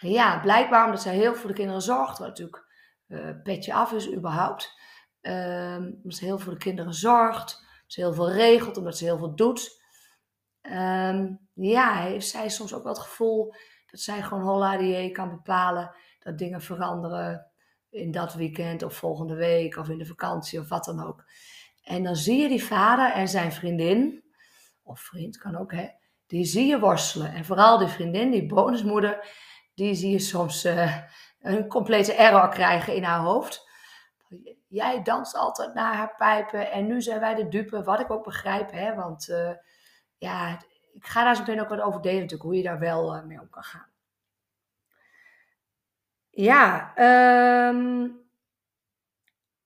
ja, 0.00 0.40
blijkbaar 0.40 0.84
omdat 0.84 1.02
zij 1.02 1.14
heel 1.14 1.34
voor 1.34 1.48
de 1.48 1.54
kinderen 1.54 1.82
zorgt. 1.82 2.18
Wat 2.18 2.28
natuurlijk 2.28 2.66
uh, 3.08 3.30
petje 3.42 3.74
af 3.74 3.92
is 3.92 4.12
überhaupt. 4.12 4.76
Um, 5.20 6.00
omdat 6.02 6.14
ze 6.14 6.24
heel 6.24 6.38
voor 6.38 6.52
de 6.52 6.58
kinderen 6.58 6.94
zorgt. 6.94 7.64
Ze 7.86 8.00
heel 8.00 8.14
veel 8.14 8.30
regelt, 8.30 8.76
omdat 8.76 8.96
ze 8.96 9.04
heel 9.04 9.18
veel 9.18 9.34
doet. 9.34 9.77
Um, 10.62 11.48
ja, 11.54 11.94
heeft 11.94 12.28
zij 12.28 12.48
soms 12.48 12.74
ook 12.74 12.82
wel 12.82 12.92
het 12.92 13.02
gevoel 13.02 13.54
dat 13.90 14.00
zij 14.00 14.22
gewoon 14.22 14.42
holla 14.42 14.76
die 14.76 15.10
kan 15.10 15.30
bepalen. 15.30 15.94
Dat 16.18 16.38
dingen 16.38 16.60
veranderen 16.60 17.50
in 17.90 18.10
dat 18.10 18.34
weekend 18.34 18.82
of 18.82 18.94
volgende 18.94 19.34
week 19.34 19.76
of 19.76 19.88
in 19.88 19.98
de 19.98 20.06
vakantie 20.06 20.60
of 20.60 20.68
wat 20.68 20.84
dan 20.84 21.06
ook. 21.06 21.24
En 21.82 22.02
dan 22.02 22.16
zie 22.16 22.42
je 22.42 22.48
die 22.48 22.64
vader 22.64 23.12
en 23.12 23.28
zijn 23.28 23.52
vriendin, 23.52 24.24
of 24.82 25.00
vriend 25.00 25.38
kan 25.38 25.56
ook, 25.56 25.72
hè, 25.72 25.88
die 26.26 26.44
zie 26.44 26.66
je 26.66 26.78
worstelen. 26.78 27.32
En 27.32 27.44
vooral 27.44 27.78
die 27.78 27.88
vriendin, 27.88 28.30
die 28.30 28.46
bonusmoeder, 28.46 29.28
die 29.74 29.94
zie 29.94 30.10
je 30.10 30.18
soms 30.18 30.64
uh, 30.64 30.96
een 31.40 31.68
complete 31.68 32.12
error 32.12 32.48
krijgen 32.48 32.94
in 32.94 33.02
haar 33.02 33.20
hoofd. 33.20 33.68
Jij 34.68 35.02
danst 35.02 35.36
altijd 35.36 35.74
naar 35.74 35.94
haar 35.94 36.14
pijpen 36.16 36.70
en 36.70 36.86
nu 36.86 37.02
zijn 37.02 37.20
wij 37.20 37.34
de 37.34 37.48
dupe, 37.48 37.82
wat 37.82 38.00
ik 38.00 38.10
ook 38.10 38.24
begrijp, 38.24 38.70
hè, 38.70 38.94
want 38.94 39.28
uh, 39.28 39.50
ja, 40.18 40.60
ik 40.92 41.06
ga 41.06 41.24
daar 41.24 41.34
zo 41.34 41.40
meteen 41.40 41.60
ook 41.60 41.68
wat 41.68 41.80
over 41.80 42.02
delen 42.02 42.20
natuurlijk, 42.20 42.48
hoe 42.48 42.56
je 42.56 42.62
daar 42.62 42.78
wel 42.78 43.16
uh, 43.16 43.22
mee 43.24 43.40
om 43.40 43.50
kan 43.50 43.62
gaan. 43.62 43.86
Ja, 46.30 46.92
um... 47.68 48.20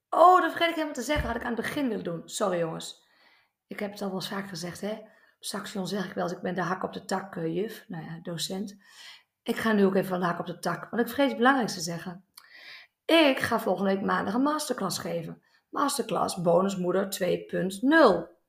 oh, 0.08 0.40
dat 0.40 0.50
vergeet 0.50 0.68
ik 0.68 0.74
helemaal 0.74 0.94
te 0.94 1.02
zeggen. 1.02 1.26
Had 1.26 1.36
ik 1.36 1.42
aan 1.42 1.52
het 1.52 1.60
begin 1.60 1.88
willen 1.88 2.04
doen. 2.04 2.22
Sorry 2.24 2.58
jongens. 2.58 3.02
Ik 3.66 3.80
heb 3.80 3.90
het 3.90 4.00
al 4.00 4.06
wel 4.06 4.16
eens 4.16 4.28
vaak 4.28 4.48
gezegd, 4.48 4.80
hè. 4.80 4.98
Saxion 5.40 5.86
zeg 5.86 6.06
ik 6.06 6.12
wel 6.12 6.24
eens, 6.24 6.32
ik 6.32 6.42
ben 6.42 6.54
de 6.54 6.62
hak 6.62 6.82
op 6.82 6.92
de 6.92 7.04
tak 7.04 7.34
uh, 7.34 7.54
juf. 7.54 7.84
Nou 7.88 8.04
ja, 8.04 8.18
docent. 8.22 8.76
Ik 9.42 9.56
ga 9.56 9.72
nu 9.72 9.84
ook 9.84 9.94
even 9.94 10.08
van 10.08 10.20
de 10.20 10.26
hak 10.26 10.38
op 10.38 10.46
de 10.46 10.58
tak. 10.58 10.90
Want 10.90 11.02
ik 11.02 11.08
vergeet 11.08 11.28
het 11.28 11.36
belangrijkste 11.36 11.78
te 11.78 11.84
zeggen. 11.84 12.24
Ik 13.04 13.38
ga 13.38 13.60
volgende 13.60 13.94
week 13.94 14.04
maandag 14.04 14.34
een 14.34 14.42
masterclass 14.42 14.98
geven. 14.98 15.42
Masterclass 15.68 16.40
Bonusmoeder 16.42 17.08
2.0. 18.26 18.40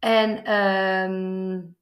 En 0.00 0.52
um, 0.54 1.76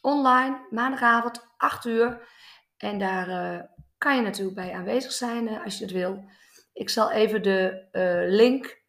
online, 0.00 0.66
maandagavond, 0.70 1.54
8 1.56 1.84
uur. 1.84 2.28
En 2.76 2.98
daar... 2.98 3.28
Uh, 3.28 3.60
kan 4.00 4.16
je 4.16 4.22
natuurlijk 4.22 4.56
bij 4.56 4.74
aanwezig 4.74 5.12
zijn 5.12 5.48
uh, 5.48 5.64
als 5.64 5.78
je 5.78 5.84
het 5.84 5.92
wil. 5.92 6.24
Ik 6.72 6.88
zal 6.88 7.10
even 7.10 7.42
de 7.42 7.88
uh, 7.92 8.36
link 8.36 8.82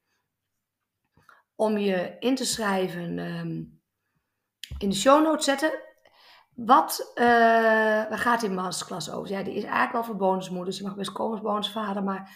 om 1.56 1.78
je 1.78 2.16
in 2.20 2.36
te 2.36 2.46
schrijven 2.46 3.20
um, 3.20 3.82
in 4.78 4.90
de 4.90 4.96
show 4.96 5.24
notes 5.24 5.46
zetten. 5.46 5.72
Wat, 6.56 7.12
waar 7.16 8.18
gaat 8.18 8.42
die 8.42 8.50
masterclass 8.50 9.12
over? 9.12 9.32
Ja, 9.32 9.44
die 9.44 9.54
is 9.54 9.64
eigenlijk 9.64 9.92
wel 9.92 10.04
voor 10.04 10.16
bonusmoeders. 10.16 10.78
Je 10.78 10.84
mag 10.84 10.96
best 10.96 11.12
komen 11.12 11.32
als 11.32 11.42
bonusvader, 11.42 12.04
maar 12.04 12.32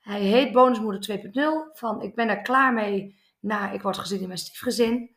hij 0.00 0.20
heet 0.20 0.52
Bonusmoeder 0.52 1.20
2.0. 1.20 1.72
Van 1.72 2.02
ik 2.02 2.14
ben 2.14 2.28
er 2.28 2.42
klaar 2.42 2.72
mee 2.72 3.20
naar 3.40 3.74
ik 3.74 3.82
word 3.82 3.98
gezien 3.98 4.20
in 4.20 4.26
mijn 4.26 4.38
stiefgezin. 4.38 5.16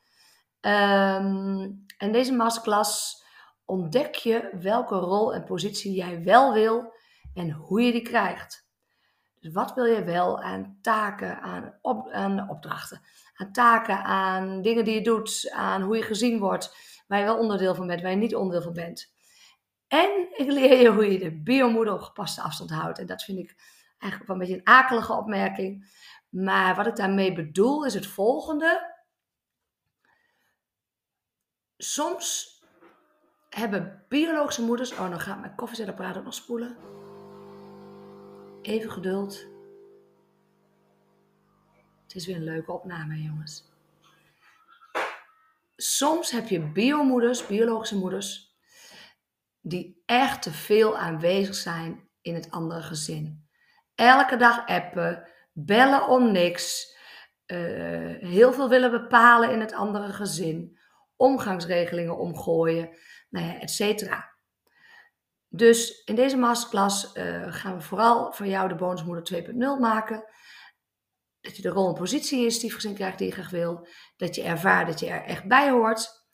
Um, 0.66 1.86
en 1.98 2.12
deze 2.12 2.34
masterclass 2.34 3.24
ontdek 3.66 4.16
je 4.16 4.50
welke 4.62 4.96
rol 4.96 5.34
en 5.34 5.44
positie 5.44 5.94
jij 5.94 6.24
wel 6.24 6.54
wil 6.54 6.94
en 7.34 7.52
hoe 7.52 7.82
je 7.82 7.92
die 7.92 8.02
krijgt. 8.02 8.68
Dus 9.40 9.54
wat 9.54 9.74
wil 9.74 9.86
je 9.86 10.04
wel 10.04 10.42
aan 10.42 10.78
taken, 10.82 11.42
aan, 11.42 11.78
op, 11.82 12.06
opdrachten, 12.50 13.02
aan 13.36 13.52
taken, 13.52 14.04
aan 14.04 14.62
dingen 14.62 14.86
die 14.86 14.94
je 14.94 15.02
doet, 15.02 15.52
aan 15.54 15.82
hoe 15.82 15.98
je 15.98 16.04
gezien 16.04 16.40
wordt, 16.40 16.76
waar 17.08 17.20
je 17.20 17.26
wel 17.26 17.38
onderdeel 17.38 17.76
van 17.76 17.88
bent, 17.88 18.02
waar 18.02 18.12
je 18.12 18.18
niet 18.18 18.36
onderdeel 18.36 18.62
van 18.62 18.74
bent. 18.74 19.14
En 19.88 20.28
ik 20.38 20.52
leer 20.52 20.82
je 20.82 20.90
hoe 20.90 21.12
je 21.12 21.20
de 21.20 21.42
biomoeder 21.42 21.94
op 21.94 22.02
gepaste 22.02 22.42
afstand 22.42 22.70
houdt. 22.70 23.00
En 23.00 23.06
dat 23.06 23.24
vind 23.24 23.38
ik 23.38 23.56
eigenlijk 23.98 24.32
wel 24.32 24.36
een 24.36 24.48
beetje 24.48 24.58
een 24.58 24.74
akelige 24.74 25.14
opmerking. 25.14 26.02
Maar 26.30 26.76
wat 26.76 26.88
ik 26.88 26.96
daarmee 26.96 27.34
bedoel 27.34 27.86
is 27.86 27.94
het 27.94 28.08
volgende. 28.08 28.95
Soms 31.77 32.60
hebben 33.50 34.05
biologische 34.08 34.62
moeders. 34.62 34.91
Oh, 34.91 35.10
dan 35.10 35.20
gaat 35.20 35.39
mijn 35.39 35.55
koffiezetapparaat 35.55 36.17
ook 36.17 36.24
nog 36.24 36.34
spoelen. 36.34 36.77
Even 38.62 38.91
geduld. 38.91 39.46
Het 42.03 42.15
is 42.15 42.25
weer 42.25 42.36
een 42.36 42.44
leuke 42.44 42.72
opname, 42.72 43.22
jongens. 43.22 43.74
Soms 45.75 46.32
heb 46.32 46.48
je 46.48 46.72
biomoeders, 46.72 47.48
biologische 47.48 47.98
moeders, 47.98 48.55
die 49.62 50.03
echt 50.05 50.41
te 50.41 50.51
veel 50.51 50.98
aanwezig 50.98 51.55
zijn 51.55 52.10
in 52.22 52.34
het 52.34 52.51
andere 52.51 52.82
gezin. 52.82 53.48
Elke 53.96 54.38
dag 54.38 54.67
appen, 54.67 55.27
bellen 55.53 56.08
om 56.08 56.32
niks, 56.32 56.98
eh, 57.46 57.58
heel 58.20 58.53
veel 58.53 58.70
willen 58.70 58.91
bepalen 58.91 59.51
in 59.51 59.60
het 59.60 59.74
andere 59.74 60.13
gezin, 60.13 60.79
omgangsregelingen 61.16 62.18
omgooien, 62.18 62.90
nou 63.30 63.46
ja, 63.46 63.60
et 63.60 63.72
cetera. 63.72 64.34
Dus 65.56 66.04
in 66.04 66.16
deze 66.16 66.38
masterclass 66.38 67.16
uh, 67.16 67.54
gaan 67.54 67.76
we 67.76 67.82
vooral 67.82 68.34
voor 68.34 68.46
jou 68.46 68.68
de 68.68 68.76
bonusmoeder 68.76 69.44
2.0 69.44 69.80
maken. 69.80 70.26
Dat 71.42 71.56
je 71.56 71.62
de 71.62 71.70
rol 71.70 71.88
en 71.88 71.94
positie 71.94 72.38
in 72.38 72.44
je 72.44 72.50
stiefgezin 72.50 72.94
krijgt 72.94 73.18
die 73.18 73.28
je 73.28 73.34
graag 73.34 73.50
wil. 73.50 73.88
Dat 74.18 74.36
je 74.36 74.44
ervaart 74.44 74.88
dat 74.88 75.00
je 75.00 75.08
er 75.08 75.24
echt 75.24 75.48
bij 75.48 75.70
hoort. 75.70 76.28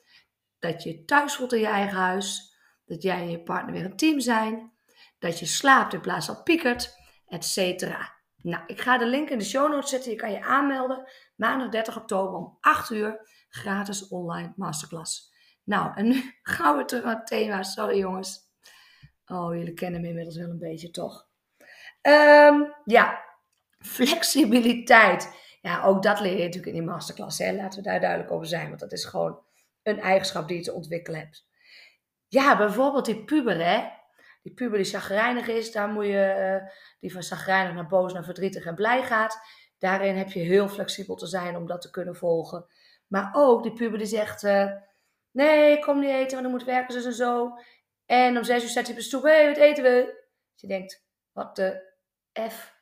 Dat 0.59 0.83
je 0.83 1.05
thuis 1.05 1.35
voelt 1.35 1.53
in 1.53 1.59
je 1.59 1.67
eigen 1.67 1.97
huis. 1.97 2.55
Dat 2.85 3.01
jij 3.01 3.19
en 3.19 3.31
je 3.31 3.43
partner 3.43 3.73
weer 3.73 3.85
een 3.85 3.97
team 3.97 4.19
zijn. 4.19 4.73
Dat 5.19 5.39
je 5.39 5.45
slaapt 5.45 5.93
in 5.93 6.01
plaats 6.01 6.25
van 6.25 6.43
piekert, 6.43 6.95
et 7.27 7.45
cetera. 7.45 8.19
Nou, 8.37 8.63
ik 8.67 8.81
ga 8.81 8.97
de 8.97 9.05
link 9.05 9.29
in 9.29 9.37
de 9.37 9.43
show 9.43 9.71
notes 9.71 9.89
zetten. 9.89 10.11
Je 10.11 10.17
kan 10.17 10.31
je 10.31 10.43
aanmelden. 10.43 11.11
Maandag 11.35 11.69
30 11.69 11.97
oktober 11.97 12.33
om 12.39 12.57
8 12.59 12.89
uur. 12.89 13.29
Gratis 13.51 14.07
online 14.07 14.53
masterclass. 14.55 15.33
Nou, 15.63 15.91
en 15.95 16.07
nu 16.07 16.33
gaan 16.43 16.77
we 16.77 16.85
terug 16.85 17.03
naar 17.03 17.15
het 17.15 17.27
thema. 17.27 17.63
Sorry 17.63 17.97
jongens. 17.97 18.49
Oh, 19.25 19.55
jullie 19.55 19.73
kennen 19.73 20.01
me 20.01 20.07
inmiddels 20.07 20.37
wel 20.37 20.49
een 20.49 20.59
beetje, 20.59 20.91
toch? 20.91 21.27
Ehm, 22.01 22.63
ja, 22.85 23.23
flexibiliteit. 23.79 25.39
Ja, 25.61 25.83
ook 25.83 26.03
dat 26.03 26.19
leer 26.19 26.37
je 26.37 26.43
natuurlijk 26.43 26.65
in 26.65 26.73
die 26.73 26.89
masterclass. 26.89 27.37
Hè? 27.39 27.51
Laten 27.51 27.83
we 27.83 27.89
daar 27.89 27.99
duidelijk 27.99 28.31
over 28.31 28.47
zijn. 28.47 28.67
Want 28.67 28.79
dat 28.79 28.91
is 28.91 29.05
gewoon 29.05 29.39
een 29.83 29.99
eigenschap 29.99 30.47
die 30.47 30.57
je 30.57 30.63
te 30.63 30.73
ontwikkelen 30.73 31.19
hebt. 31.19 31.47
Ja, 32.27 32.57
bijvoorbeeld 32.57 33.05
die 33.05 33.23
puber, 33.23 33.65
hè. 33.65 33.87
Die 34.43 34.53
puber 34.53 34.77
die 34.77 34.87
chagrijnig 34.87 35.47
is, 35.47 35.71
daar 35.71 35.89
moet 35.89 36.05
je, 36.05 36.59
uh, 36.63 36.69
die 36.99 37.11
van 37.11 37.23
chagrijnig 37.23 37.73
naar 37.73 37.87
boos, 37.87 38.13
naar 38.13 38.23
verdrietig 38.23 38.65
en 38.65 38.75
blij 38.75 39.03
gaat. 39.03 39.39
Daarin 39.77 40.15
heb 40.15 40.31
je 40.31 40.39
heel 40.39 40.67
flexibel 40.67 41.15
te 41.15 41.27
zijn 41.27 41.55
om 41.55 41.67
dat 41.67 41.81
te 41.81 41.89
kunnen 41.89 42.15
volgen. 42.15 42.65
Maar 43.11 43.29
ook 43.33 43.63
die 43.63 43.73
puber 43.73 43.97
die 43.97 44.07
zegt, 44.07 44.43
uh, 44.43 44.71
nee, 45.31 45.77
ik 45.77 45.81
kom 45.81 45.99
niet 45.99 46.09
eten, 46.09 46.31
want 46.31 46.45
ik 46.45 46.51
moet 46.51 46.63
werken, 46.63 47.01
zo 47.01 47.07
en 47.07 47.13
zo. 47.13 47.57
En 48.05 48.37
om 48.37 48.43
zes 48.43 48.63
uur 48.63 48.69
staat 48.69 48.83
hij 48.83 48.91
op 48.91 48.99
de 48.99 49.05
stoep. 49.05 49.23
Hé, 49.23 49.29
hey, 49.29 49.47
wat 49.47 49.57
eten 49.57 49.83
we? 49.83 50.03
Dus 50.51 50.61
je 50.61 50.67
denkt, 50.67 51.05
wat 51.31 51.55
de 51.55 51.93
F. 52.49 52.79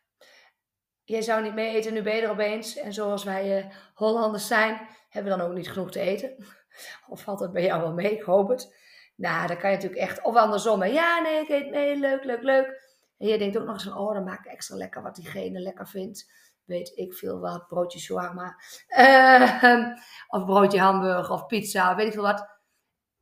Jij 1.03 1.21
zou 1.21 1.43
niet 1.43 1.53
mee 1.53 1.75
eten, 1.75 1.93
nu 1.93 2.01
ben 2.01 2.15
je 2.15 2.21
er 2.21 2.29
opeens. 2.29 2.75
En 2.75 2.93
zoals 2.93 3.23
wij 3.23 3.65
uh, 3.65 3.75
Hollanders 3.93 4.47
zijn, 4.47 4.87
hebben 5.09 5.31
we 5.31 5.37
dan 5.37 5.47
ook 5.47 5.55
niet 5.55 5.71
genoeg 5.71 5.91
te 5.91 5.99
eten. 5.99 6.35
Of 7.07 7.21
valt 7.21 7.39
het 7.39 7.51
bij 7.51 7.63
jou 7.63 7.81
wel 7.81 7.93
mee? 7.93 8.11
Ik 8.11 8.21
hoop 8.21 8.49
het. 8.49 8.75
Nou, 9.15 9.47
dan 9.47 9.57
kan 9.57 9.69
je 9.69 9.75
natuurlijk 9.75 10.01
echt, 10.01 10.21
of 10.21 10.35
andersom. 10.35 10.83
Ja, 10.83 11.19
nee, 11.19 11.41
ik 11.41 11.49
eet 11.49 11.69
mee, 11.69 11.95
leuk, 11.95 12.23
leuk, 12.23 12.43
leuk. 12.43 12.87
En 13.17 13.27
je 13.27 13.37
denkt 13.37 13.57
ook 13.57 13.65
nog 13.65 13.73
eens 13.73 13.87
oh, 13.87 14.13
dan 14.13 14.23
maak 14.23 14.45
ik 14.45 14.51
extra 14.51 14.75
lekker 14.75 15.01
wat 15.01 15.15
diegene 15.15 15.59
lekker 15.59 15.87
vindt. 15.87 16.31
Weet 16.69 16.91
ik 16.95 17.13
veel 17.13 17.39
wat, 17.39 17.67
broodje 17.67 17.99
shawarma. 17.99 18.55
Uh, 18.87 19.87
of 20.27 20.45
broodje 20.45 20.79
hamburger 20.79 21.33
of 21.33 21.45
pizza, 21.45 21.95
weet 21.95 22.07
ik 22.07 22.13
veel 22.13 22.21
wat. 22.21 22.47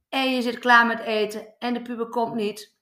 En 0.10 0.36
je 0.36 0.42
zit 0.42 0.60
klaar 0.60 0.86
met 0.86 1.00
eten 1.00 1.54
en 1.60 1.74
de 1.74 1.82
puber 1.82 2.10
komt 2.10 2.34
niet. 2.34 2.76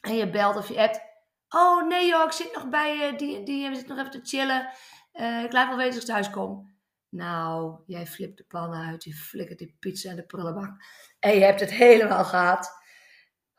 En 0.00 0.14
je 0.14 0.30
belt 0.30 0.56
of 0.56 0.68
je 0.68 0.80
appt. 0.80 1.00
Oh 1.48 1.86
nee 1.86 2.08
joh, 2.08 2.24
ik 2.24 2.32
zit 2.32 2.54
nog 2.54 2.68
bij 2.68 3.12
uh, 3.12 3.18
die 3.18 3.42
die. 3.42 3.68
We 3.68 3.74
zitten 3.74 3.96
nog 3.96 4.06
even 4.06 4.20
te 4.20 4.28
chillen. 4.28 4.68
Uh, 5.12 5.42
ik 5.42 5.52
laat 5.52 5.68
wel 5.68 5.76
weten 5.76 5.94
als 5.94 6.04
ik 6.04 6.10
thuis 6.10 6.30
kom. 6.30 6.74
Nou, 7.08 7.82
jij 7.86 8.06
flipt 8.06 8.36
de 8.36 8.44
pan 8.44 8.72
uit. 8.72 9.04
Je 9.04 9.14
flikkert 9.14 9.58
die 9.58 9.76
pizza 9.78 10.10
en 10.10 10.16
de 10.16 10.26
prullenbak. 10.26 10.84
En 11.18 11.34
je 11.34 11.44
hebt 11.44 11.60
het 11.60 11.70
helemaal 11.70 12.24
gehad. 12.24 12.70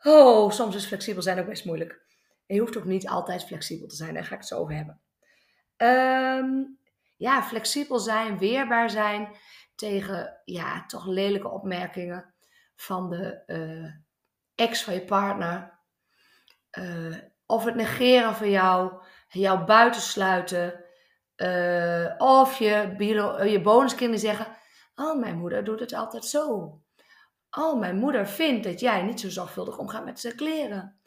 Oh, 0.02 0.50
soms 0.50 0.74
is 0.74 0.86
flexibel 0.86 1.22
zijn 1.22 1.38
ook 1.38 1.46
best 1.46 1.64
moeilijk. 1.64 1.92
En 2.46 2.54
je 2.54 2.60
hoeft 2.60 2.76
ook 2.76 2.84
niet 2.84 3.08
altijd 3.08 3.44
flexibel 3.44 3.86
te 3.86 3.96
zijn. 3.96 4.14
Daar 4.14 4.24
ga 4.24 4.32
ik 4.32 4.38
het 4.38 4.48
zo 4.48 4.58
over 4.58 4.74
hebben. 4.74 5.03
Um, 5.76 6.78
ja, 7.16 7.42
flexibel 7.42 7.98
zijn, 7.98 8.38
weerbaar 8.38 8.90
zijn 8.90 9.36
tegen 9.74 10.40
ja, 10.44 10.86
toch 10.86 11.06
lelijke 11.06 11.48
opmerkingen 11.48 12.34
van 12.76 13.10
de 13.10 13.42
uh, 13.46 13.92
ex 14.54 14.82
van 14.82 14.94
je 14.94 15.04
partner. 15.04 15.78
Uh, 16.78 17.16
of 17.46 17.64
het 17.64 17.74
negeren 17.74 18.34
van 18.34 18.50
jou, 18.50 18.92
jou 19.28 19.64
buitensluiten. 19.64 20.84
Uh, 21.36 22.14
of 22.18 22.58
je, 22.58 22.94
je 23.50 23.60
bonuskinderen 23.60 24.20
zeggen: 24.20 24.46
Oh, 24.94 25.20
mijn 25.20 25.38
moeder 25.38 25.64
doet 25.64 25.80
het 25.80 25.92
altijd 25.92 26.24
zo. 26.24 26.78
Oh, 27.50 27.78
mijn 27.80 27.96
moeder 27.96 28.28
vindt 28.28 28.64
dat 28.64 28.80
jij 28.80 29.02
niet 29.02 29.20
zo 29.20 29.28
zorgvuldig 29.28 29.78
omgaat 29.78 30.04
met 30.04 30.20
zijn 30.20 30.36
kleren. 30.36 31.00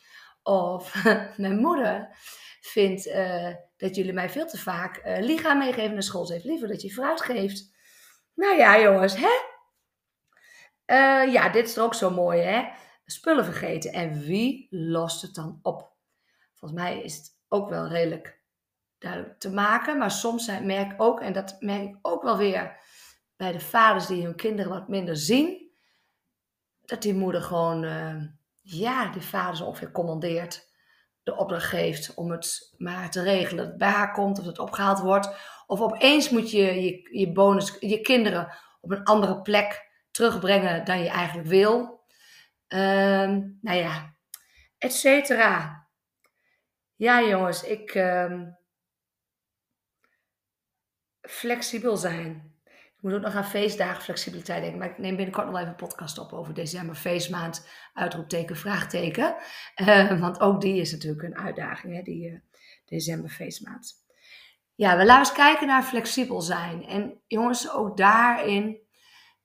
Of 0.43 1.03
mijn 1.37 1.57
moeder 1.57 2.17
vindt 2.61 3.05
dat 3.77 3.95
jullie 3.95 4.13
mij 4.13 4.29
veel 4.29 4.47
te 4.47 4.57
vaak 4.57 5.01
uh, 5.05 5.17
lichaam 5.19 5.57
meegeven 5.57 5.93
naar 5.93 6.03
school. 6.03 6.25
Ze 6.25 6.33
heeft 6.33 6.45
liever 6.45 6.67
dat 6.67 6.81
je 6.81 6.91
fruit 6.91 7.21
geeft. 7.21 7.75
Nou 8.33 8.57
ja, 8.57 8.79
jongens, 8.79 9.15
hè? 9.15 9.55
Uh, 10.85 11.33
ja, 11.33 11.49
dit 11.49 11.67
is 11.67 11.79
ook 11.79 11.93
zo 11.93 12.09
mooi, 12.09 12.41
hè? 12.41 12.69
Spullen 13.05 13.45
vergeten. 13.45 13.93
En 13.93 14.19
wie 14.19 14.67
lost 14.69 15.21
het 15.21 15.35
dan 15.35 15.59
op? 15.61 15.95
Volgens 16.53 16.81
mij 16.81 17.01
is 17.01 17.15
het 17.15 17.37
ook 17.47 17.69
wel 17.69 17.87
redelijk 17.87 18.41
duidelijk 18.97 19.39
te 19.39 19.51
maken. 19.51 19.97
Maar 19.97 20.11
soms 20.11 20.59
merk 20.61 20.91
ik 20.91 21.01
ook, 21.01 21.21
en 21.21 21.33
dat 21.33 21.55
merk 21.59 21.83
ik 21.83 21.97
ook 22.01 22.23
wel 22.23 22.37
weer 22.37 22.77
bij 23.35 23.51
de 23.51 23.59
vaders 23.59 24.05
die 24.05 24.23
hun 24.23 24.35
kinderen 24.35 24.71
wat 24.71 24.87
minder 24.87 25.17
zien, 25.17 25.71
dat 26.81 27.01
die 27.01 27.13
moeder 27.13 27.41
gewoon, 27.41 27.83
uh, 27.83 28.23
ja, 28.61 29.11
die 29.11 29.21
vader 29.21 29.57
zo 29.57 29.65
ongeveer 29.65 29.91
commandeert, 29.91 30.66
de 31.27 31.35
opdracht 31.35 31.65
geeft 31.65 32.13
om 32.13 32.31
het 32.31 32.73
maar 32.77 33.09
te 33.09 33.21
regelen. 33.21 33.57
Dat 33.57 33.67
het 33.67 33.77
bij 33.77 33.89
haar 33.89 34.11
komt 34.11 34.37
of 34.37 34.45
dat 34.45 34.57
het 34.57 34.65
opgehaald 34.65 34.99
wordt. 34.99 35.29
Of 35.65 35.81
opeens 35.81 36.29
moet 36.29 36.51
je 36.51 36.81
je, 36.83 37.17
je 37.19 37.31
bonus, 37.31 37.77
je 37.79 38.01
kinderen 38.01 38.57
op 38.81 38.91
een 38.91 39.03
andere 39.03 39.41
plek 39.41 39.89
terugbrengen 40.11 40.85
dan 40.85 40.99
je 40.99 41.09
eigenlijk 41.09 41.47
wil. 41.47 42.05
Um, 42.67 43.57
nou 43.61 43.77
ja, 43.77 44.15
et 44.77 44.93
cetera. 44.93 45.87
Ja, 46.95 47.21
jongens, 47.21 47.63
ik. 47.63 47.95
Um, 47.95 48.57
flexibel 51.21 51.97
zijn. 51.97 52.56
Ik 52.97 53.03
moet 53.03 53.13
ook 53.13 53.21
nog 53.21 53.35
aan 53.35 53.45
feestdagen 53.45 54.03
flexibiliteit 54.03 54.61
denken. 54.61 54.79
Maar 54.79 54.89
ik 54.89 54.97
neem 54.97 55.15
binnenkort 55.15 55.45
nog 55.45 55.55
even 55.55 55.67
een 55.67 55.75
podcast 55.75 56.17
op 56.17 56.33
over 56.33 56.53
december, 56.53 56.95
feestmaand, 56.95 57.67
uitroepteken, 57.93 58.57
vraagteken. 58.57 59.35
Uh, 59.75 60.19
want 60.19 60.39
ook 60.39 60.61
die 60.61 60.81
is 60.81 60.91
natuurlijk 60.91 61.23
een 61.23 61.37
uitdaging, 61.37 61.95
hè, 61.95 62.01
die 62.01 62.29
uh, 62.29 62.39
december, 62.85 63.29
feestmaand. 63.29 63.93
Ja, 64.75 64.97
we 64.97 65.05
laten 65.05 65.19
eens 65.19 65.43
kijken 65.43 65.67
naar 65.67 65.83
flexibel 65.83 66.41
zijn. 66.41 66.85
En 66.85 67.19
jongens, 67.27 67.71
ook 67.71 67.97
daarin 67.97 68.77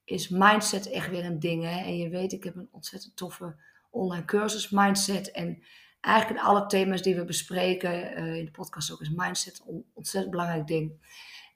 is 0.04 0.28
mindset 0.28 0.90
echt 0.90 1.11
weer 1.11 1.25
een 1.25 1.38
ding. 1.38 1.64
Hè? 1.64 1.85
En 1.85 1.99
je 1.99 2.09
weet, 2.09 2.32
ik 2.32 2.44
heb 2.44 2.56
een 2.56 2.68
ontzettend 2.71 3.16
toffe 3.16 3.56
online 3.90 4.25
cursus 4.25 4.71
mindset. 4.71 5.30
En 5.30 5.62
eigenlijk 6.00 6.40
in 6.40 6.47
alle 6.47 6.66
thema's 6.66 7.02
die 7.02 7.14
we 7.14 7.25
bespreken 7.25 8.18
uh, 8.18 8.37
in 8.37 8.44
de 8.44 8.50
podcast 8.50 8.92
ook 8.92 9.00
is 9.00 9.11
mindset 9.11 9.62
een 9.66 9.85
ontzettend 9.94 10.32
belangrijk 10.32 10.66
ding. 10.66 10.92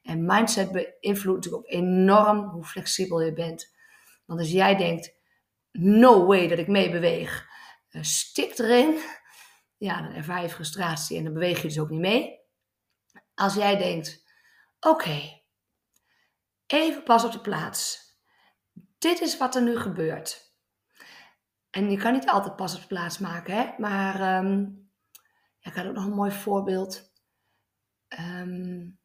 En 0.06 0.26
mindset 0.26 0.72
beïnvloedt 0.72 1.44
natuurlijk 1.44 1.64
ook 1.64 1.80
enorm 1.80 2.38
hoe 2.38 2.64
flexibel 2.64 3.20
je 3.20 3.32
bent. 3.32 3.74
Want 4.24 4.40
als 4.40 4.50
jij 4.50 4.76
denkt, 4.76 5.14
no 5.72 6.26
way 6.26 6.48
dat 6.48 6.58
ik 6.58 6.68
mee 6.68 6.90
beweeg, 6.90 7.48
uh, 7.90 8.02
stik 8.02 8.58
erin. 8.58 8.98
Ja, 9.76 10.02
dan 10.02 10.12
ervaar 10.12 10.42
je 10.42 10.48
frustratie 10.48 11.18
en 11.18 11.24
dan 11.24 11.32
beweeg 11.32 11.62
je 11.62 11.68
dus 11.68 11.78
ook 11.78 11.90
niet 11.90 12.00
mee. 12.00 12.40
Als 13.34 13.54
jij 13.54 13.76
denkt, 13.76 14.24
oké, 14.80 15.42
even 16.66 17.02
pas 17.02 17.24
op 17.24 17.32
de 17.32 17.40
plaats 17.40 18.06
dit 18.98 19.20
is 19.20 19.36
wat 19.36 19.54
er 19.54 19.62
nu 19.62 19.78
gebeurt. 19.78 20.54
En 21.70 21.90
je 21.90 21.96
kan 21.96 22.12
niet 22.12 22.28
altijd 22.28 22.56
pas 22.56 22.74
op 22.74 22.80
de 22.80 22.86
plaats 22.86 23.18
maken, 23.18 23.54
hè? 23.54 23.72
maar 23.78 24.44
um, 24.44 24.90
ja, 25.58 25.70
ik 25.70 25.76
had 25.76 25.86
ook 25.86 25.94
nog 25.94 26.04
een 26.04 26.14
mooi 26.14 26.30
voorbeeld. 26.30 27.12
Um, 28.18 28.98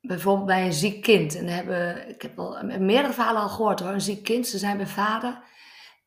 bijvoorbeeld 0.00 0.46
bij 0.46 0.66
een 0.66 0.72
ziek 0.72 1.02
kind. 1.02 1.36
En 1.36 1.46
hebben, 1.46 2.08
ik 2.08 2.22
heb 2.22 2.36
wel 2.36 2.62
meerdere 2.64 3.12
verhalen 3.12 3.42
al 3.42 3.48
gehoord 3.48 3.80
hoor. 3.80 3.92
Een 3.92 4.00
ziek 4.00 4.24
kind, 4.24 4.46
ze 4.46 4.58
zijn 4.58 4.76
bij 4.76 4.86
vader. 4.86 5.42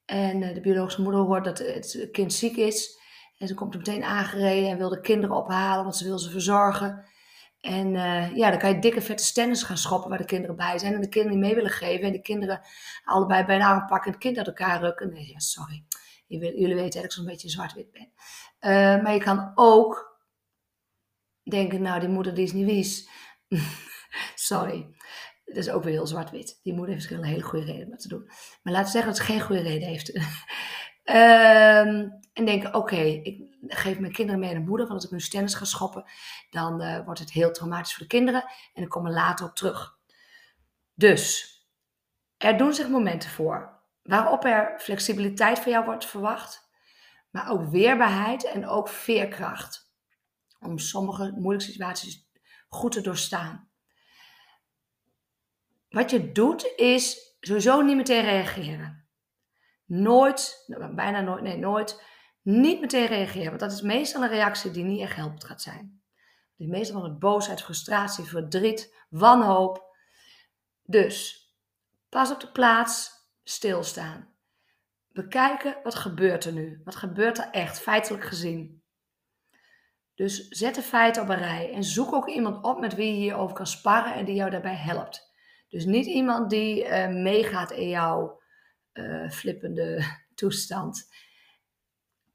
En 0.06 0.44
eh, 0.44 0.54
de 0.54 0.62
biologische 0.62 1.02
moeder 1.02 1.22
hoort 1.22 1.44
dat 1.44 1.58
het 1.58 2.10
kind 2.12 2.34
ziek 2.34 2.56
is. 2.56 3.00
En 3.38 3.48
ze 3.48 3.54
komt 3.54 3.74
er 3.74 3.80
meteen 3.80 4.04
aangereden 4.04 4.70
en 4.70 4.78
wil 4.78 4.90
de 4.90 5.02
kinderen 5.02 5.36
ophalen, 5.36 5.84
want 5.84 5.96
ze 5.96 6.04
wil 6.04 6.20
ze 6.20 6.30
verzorgen. 6.30 7.06
En 7.62 7.94
uh, 7.94 8.36
ja, 8.36 8.50
dan 8.50 8.60
kan 8.60 8.70
je 8.70 8.80
dikke 8.80 9.02
vette 9.02 9.24
stennis 9.24 9.64
gaan 9.64 9.78
schoppen 9.78 10.10
waar 10.10 10.18
de 10.18 10.26
kinderen 10.26 10.56
bij 10.56 10.78
zijn. 10.78 10.94
En 10.94 11.02
de 11.02 11.10
kinderen 11.10 11.38
niet 11.38 11.48
mee 11.48 11.56
willen 11.56 11.72
geven. 11.72 12.06
En 12.08 12.12
de 12.12 12.22
kinderen 12.22 12.62
allebei 13.04 13.46
bij 13.46 13.56
een 13.56 13.86
pakken 13.86 14.06
en 14.06 14.12
het 14.12 14.18
kind 14.18 14.38
uit 14.38 14.48
elkaar 14.48 14.80
rukken. 14.80 15.14
Nee, 15.14 15.28
ja, 15.28 15.40
sorry. 15.40 15.84
Jullie 16.28 16.76
weten 16.76 17.02
dat 17.02 17.04
ik 17.04 17.12
zo'n 17.12 17.26
beetje 17.26 17.50
zwart-wit 17.50 17.92
ben. 17.92 18.12
Uh, 18.60 19.04
maar 19.04 19.14
je 19.14 19.20
kan 19.20 19.52
ook 19.56 20.20
denken, 21.44 21.82
nou 21.82 22.00
die 22.00 22.10
moeder 22.10 22.34
die 22.34 22.44
is 22.44 22.54
niet 22.54 22.66
wies. 22.66 23.10
sorry. 24.50 24.96
Dat 25.46 25.56
is 25.56 25.70
ook 25.70 25.84
weer 25.84 25.94
heel 25.94 26.08
zwart-wit. 26.08 26.60
Die 26.64 26.74
moeder 26.74 26.94
heeft 26.94 27.12
een 27.12 27.24
hele 27.24 27.42
goede 27.42 27.66
reden 27.66 27.84
om 27.84 27.90
dat 27.90 28.00
te 28.00 28.08
doen. 28.08 28.26
Maar 28.64 28.74
laten 28.74 28.86
we 28.86 28.92
zeggen 28.92 29.12
dat 29.12 29.20
ze 29.20 29.32
geen 29.32 29.42
goede 29.42 29.62
reden 29.62 29.88
heeft. 29.88 30.12
Ehm, 31.04 32.10
en 32.34 32.46
denken, 32.46 32.74
oké, 32.76 32.96
ik 32.96 33.56
geef 33.68 34.00
mijn 34.00 34.12
kinderen 34.12 34.40
mee 34.40 34.54
naar 34.54 34.62
moeder, 34.62 34.88
want 34.88 35.02
als 35.02 35.12
ik 35.12 35.12
nu 35.12 35.30
tennis 35.30 35.54
ga 35.54 35.66
schoppen, 35.66 36.04
dan 36.50 36.82
uh, 36.82 37.06
wordt 37.06 37.20
het 37.20 37.32
heel 37.32 37.52
traumatisch 37.52 37.94
voor 37.94 38.08
de 38.08 38.16
kinderen 38.16 38.44
en 38.74 38.84
ik 38.84 38.90
kom 38.90 39.06
er 39.06 39.12
later 39.12 39.46
op 39.46 39.56
terug. 39.56 39.98
Dus, 40.94 41.56
er 42.38 42.58
doen 42.58 42.74
zich 42.74 42.90
momenten 42.90 43.30
voor 43.30 43.80
waarop 44.04 44.46
er 44.46 44.80
flexibiliteit 44.80 45.60
van 45.60 45.72
jou 45.72 45.86
wordt 45.86 46.06
verwacht, 46.06 46.70
maar 47.30 47.50
ook 47.50 47.70
weerbaarheid 47.70 48.46
en 48.46 48.68
ook 48.68 48.90
veerkracht 48.90 49.94
om 50.60 50.78
sommige 50.78 51.32
moeilijke 51.36 51.72
situaties 51.72 52.30
goed 52.74 52.92
te 52.92 53.02
doorstaan. 53.02 53.70
Wat 55.90 56.10
je 56.12 56.32
doet 56.32 56.74
is 56.76 57.36
sowieso 57.40 57.82
niet 57.82 57.96
meteen 57.96 58.24
reageren. 58.24 59.10
Nooit, 59.86 60.66
bijna 60.96 61.22
nooit, 61.22 61.42
nee, 61.42 61.58
nooit, 61.58 62.04
niet 62.42 62.82
meteen 62.82 63.06
reageren. 63.06 63.48
Want 63.48 63.60
dat 63.60 63.72
is 63.72 63.82
meestal 63.82 64.24
een 64.24 64.30
reactie 64.30 64.72
die 64.72 64.84
niet 64.84 65.02
echt 65.02 65.16
helpt 65.16 65.44
gaat 65.44 65.62
zijn. 65.62 66.02
Die 66.56 66.68
meestal 66.68 67.02
van 67.02 67.10
het 67.10 67.20
boosheid, 67.20 67.62
frustratie, 67.62 68.24
verdriet, 68.24 69.06
wanhoop. 69.10 69.96
Dus, 70.84 71.48
pas 72.10 72.32
op 72.32 72.40
de 72.40 72.52
plaats, 72.52 73.12
stilstaan. 73.44 74.36
Bekijken, 75.08 75.78
wat 75.84 75.96
gebeurt 75.96 76.46
er 76.46 76.54
nu? 76.54 76.82
Wat 76.84 76.96
gebeurt 76.96 77.38
er 77.38 77.50
echt, 77.50 77.80
feitelijk 77.80 78.24
gezien? 78.24 78.81
Dus 80.22 80.48
zet 80.48 80.76
de 80.76 80.82
feiten 80.82 81.22
op 81.22 81.30
een 81.30 81.38
rij 81.38 81.74
en 81.74 81.84
zoek 81.84 82.14
ook 82.14 82.28
iemand 82.28 82.64
op 82.64 82.80
met 82.80 82.96
wie 82.96 83.14
je 83.14 83.20
hierover 83.20 83.56
kan 83.56 83.68
sparren 83.68 84.14
en 84.14 84.26
die 84.26 84.36
jou 84.36 84.50
daarbij 84.50 84.76
helpt. 84.76 85.34
Dus 85.70 85.86
niet 85.86 86.06
iemand 86.06 86.50
die 86.50 86.86
uh, 86.86 87.08
meegaat 87.08 87.72
in 87.72 87.90
jouw 87.90 88.42
uh, 88.94 89.30
flippende 89.30 90.04
toestand. 90.36 91.14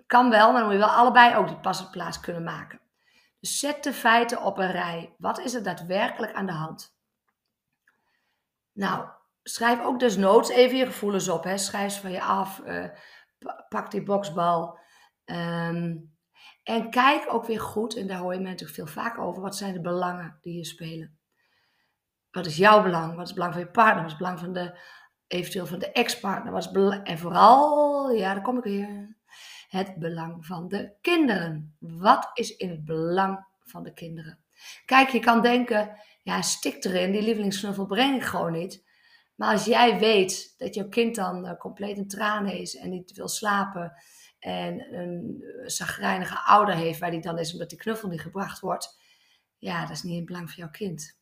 Kan 0.07 0.31
wel, 0.31 0.51
maar 0.51 0.61
dan 0.61 0.65
moet 0.65 0.81
je 0.81 0.87
wel 0.87 0.95
allebei 0.95 1.37
ook 1.37 1.47
die 1.47 1.61
pas 1.61 1.85
op 1.85 1.91
plaats 1.91 2.21
kunnen 2.21 2.45
maken. 2.45 2.81
Dus 3.41 3.59
zet 3.59 3.85
de 3.85 3.93
feiten 3.93 4.43
op 4.43 4.59
een 4.59 4.71
rij. 4.71 5.15
Wat 5.19 5.39
is 5.39 5.55
er 5.55 5.63
daadwerkelijk 5.63 6.33
aan 6.33 6.47
de 6.47 6.53
hand? 6.53 6.97
Nou, 8.73 9.09
schrijf 9.43 9.81
ook 9.81 10.01
desnoods 10.01 10.49
even 10.49 10.77
je 10.77 10.87
gevoelens 10.87 11.29
op. 11.29 11.45
Hè. 11.45 11.59
Schrijf 11.59 11.93
ze 11.93 12.01
van 12.01 12.13
je 12.13 12.23
af. 12.23 12.59
Uh, 12.65 12.89
pak 13.69 13.91
die 13.91 14.03
boksbal. 14.03 14.79
Um, 15.25 16.16
en 16.67 16.91
kijk 16.91 17.35
ook 17.35 17.47
weer 17.47 17.61
goed, 17.61 17.97
en 17.97 18.07
daar 18.07 18.19
hoor 18.19 18.33
je 18.33 18.41
me 18.41 18.49
natuurlijk 18.49 18.75
veel 18.75 18.87
vaker 18.87 19.23
over, 19.23 19.43
wat 19.43 19.57
zijn 19.57 19.73
de 19.73 19.81
belangen 19.81 20.39
die 20.41 20.53
hier 20.53 20.67
spelen? 20.67 21.19
Wat 22.31 22.47
is 22.47 22.57
jouw 22.57 22.83
belang? 22.83 23.15
Wat 23.15 23.23
is 23.23 23.27
het 23.27 23.35
belang 23.35 23.53
van 23.53 23.63
je 23.63 23.71
partner? 23.71 24.03
Wat 24.03 24.05
is 24.05 24.11
het 24.11 24.19
belang 24.19 24.39
van 24.39 24.53
de, 24.53 24.79
eventueel 25.27 25.67
van 25.67 25.79
de 25.79 25.93
ex-partner? 25.93 26.53
Wat 26.53 26.77
is 26.77 27.01
en 27.03 27.19
vooral, 27.19 28.11
ja, 28.11 28.35
daar 28.35 28.43
kom 28.43 28.59
ik 28.59 28.65
weer, 28.65 29.17
het 29.69 29.97
belang 29.99 30.47
van 30.47 30.69
de 30.69 30.93
kinderen. 31.01 31.77
Wat 31.79 32.31
is 32.35 32.57
in 32.57 32.71
het 32.71 32.85
belang 32.85 33.47
van 33.65 33.83
de 33.83 33.93
kinderen? 33.93 34.39
Kijk, 34.85 35.09
je 35.09 35.21
kan 35.21 35.43
denken, 35.43 36.01
ja, 36.23 36.43
stik 36.43 36.85
erin, 36.85 37.13
die 37.13 37.23
lievelingssnuffel 37.23 37.87
breng 37.87 38.17
ik 38.17 38.25
gewoon 38.25 38.53
niet. 38.53 38.85
Maar 39.35 39.53
als 39.53 39.65
jij 39.65 39.99
weet 39.99 40.55
dat 40.59 40.75
jouw 40.75 40.89
kind 40.89 41.15
dan 41.15 41.47
uh, 41.47 41.57
compleet 41.57 41.97
in 41.97 42.09
tranen 42.09 42.53
is 42.53 42.77
en 42.77 42.91
niet 42.91 43.13
wil 43.13 43.29
slapen 43.29 43.93
en 44.47 44.95
een 44.95 45.45
zagrijnige 45.65 46.39
ouder 46.39 46.75
heeft 46.75 46.99
waar 46.99 47.11
die 47.11 47.21
dan 47.21 47.39
is 47.39 47.53
omdat 47.53 47.69
die 47.69 47.79
knuffel 47.79 48.09
niet 48.09 48.21
gebracht 48.21 48.61
wordt, 48.61 49.01
ja, 49.59 49.81
dat 49.81 49.91
is 49.91 50.03
niet 50.03 50.13
in 50.13 50.19
het 50.19 50.27
belang 50.27 50.51
van 50.51 50.57
jouw 50.57 50.71
kind. 50.71 51.21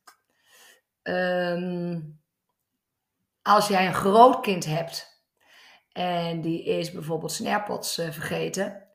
Um, 1.02 2.20
als 3.42 3.68
jij 3.68 3.86
een 3.86 3.94
groot 3.94 4.40
kind 4.40 4.64
hebt 4.64 5.22
en 5.92 6.40
die 6.40 6.64
is 6.64 6.92
bijvoorbeeld 6.92 7.32
zijn 7.32 7.48
AirPods 7.48 7.98
uh, 7.98 8.10
vergeten, 8.10 8.88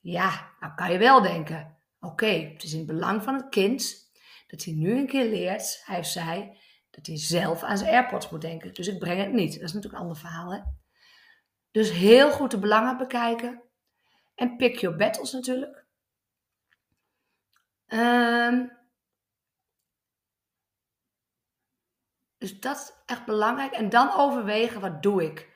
ja, 0.00 0.50
dan 0.60 0.74
kan 0.74 0.92
je 0.92 0.98
wel 0.98 1.22
denken: 1.22 1.76
oké, 2.00 2.26
het 2.26 2.62
is 2.62 2.72
in 2.72 2.78
het 2.78 2.86
belang 2.86 3.22
van 3.22 3.34
het 3.34 3.48
kind 3.48 4.10
dat 4.46 4.64
hij 4.64 4.74
nu 4.74 4.98
een 4.98 5.06
keer 5.06 5.24
leert, 5.24 5.82
hij 5.84 5.98
of 5.98 6.06
zij, 6.06 6.58
dat 6.90 7.06
hij 7.06 7.18
zelf 7.18 7.62
aan 7.62 7.78
zijn 7.78 7.90
AirPods 7.90 8.30
moet 8.30 8.40
denken. 8.40 8.74
Dus 8.74 8.88
ik 8.88 8.98
breng 8.98 9.20
het 9.20 9.32
niet. 9.32 9.52
Dat 9.52 9.62
is 9.62 9.72
natuurlijk 9.72 9.94
een 9.94 10.08
ander 10.08 10.16
verhaal. 10.16 10.52
Hè? 10.52 10.60
Dus 11.70 11.90
heel 11.90 12.30
goed 12.30 12.50
de 12.50 12.58
belangen 12.58 12.96
bekijken. 12.96 13.61
En 14.42 14.56
pick 14.56 14.76
your 14.76 14.96
battles 14.96 15.32
natuurlijk. 15.32 15.84
Um, 17.86 18.72
dus 22.38 22.60
dat 22.60 22.76
is 22.76 22.92
echt 23.06 23.26
belangrijk. 23.26 23.72
En 23.72 23.88
dan 23.88 24.12
overwegen, 24.12 24.80
wat 24.80 25.02
doe 25.02 25.24
ik? 25.24 25.50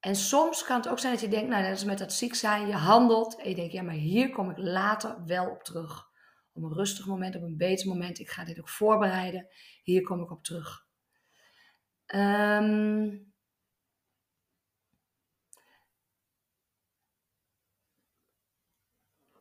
En 0.00 0.16
soms 0.16 0.64
kan 0.64 0.76
het 0.76 0.88
ook 0.88 0.98
zijn 0.98 1.12
dat 1.12 1.22
je 1.22 1.28
denkt, 1.28 1.48
nou 1.48 1.62
net 1.62 1.70
als 1.70 1.84
met 1.84 1.98
dat 1.98 2.12
ziek 2.12 2.34
zijn, 2.34 2.66
je 2.66 2.72
handelt 2.72 3.40
en 3.40 3.48
je 3.48 3.54
denkt, 3.54 3.72
ja, 3.72 3.82
maar 3.82 3.94
hier 3.94 4.30
kom 4.30 4.50
ik 4.50 4.58
later 4.58 5.24
wel 5.26 5.50
op 5.50 5.62
terug. 5.62 6.10
Op 6.52 6.62
een 6.62 6.72
rustig 6.72 7.06
moment, 7.06 7.36
op 7.36 7.42
een 7.42 7.56
beter 7.56 7.88
moment. 7.88 8.18
Ik 8.18 8.30
ga 8.30 8.44
dit 8.44 8.58
ook 8.58 8.68
voorbereiden. 8.68 9.48
Hier 9.82 10.02
kom 10.02 10.20
ik 10.22 10.30
op 10.30 10.44
terug. 10.44 10.86
Um, 12.14 13.31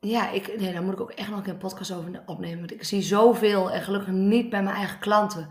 ja, 0.10 0.30
ik, 0.30 0.60
nee, 0.60 0.74
daar 0.74 0.84
moet 0.84 0.94
ik 0.94 1.02
ook 1.02 1.12
echt 1.12 1.30
nog 1.30 1.48
een 1.48 1.58
podcast 1.58 1.94
over 1.94 2.24
opnemen. 2.26 2.60
Want 2.60 2.72
ik 2.72 2.84
zie 2.84 3.02
zoveel, 3.02 3.72
en 3.72 3.82
gelukkig 3.82 4.12
niet 4.14 4.50
bij 4.50 4.64
mijn 4.64 4.76
eigen 4.76 5.00
klanten, 5.00 5.50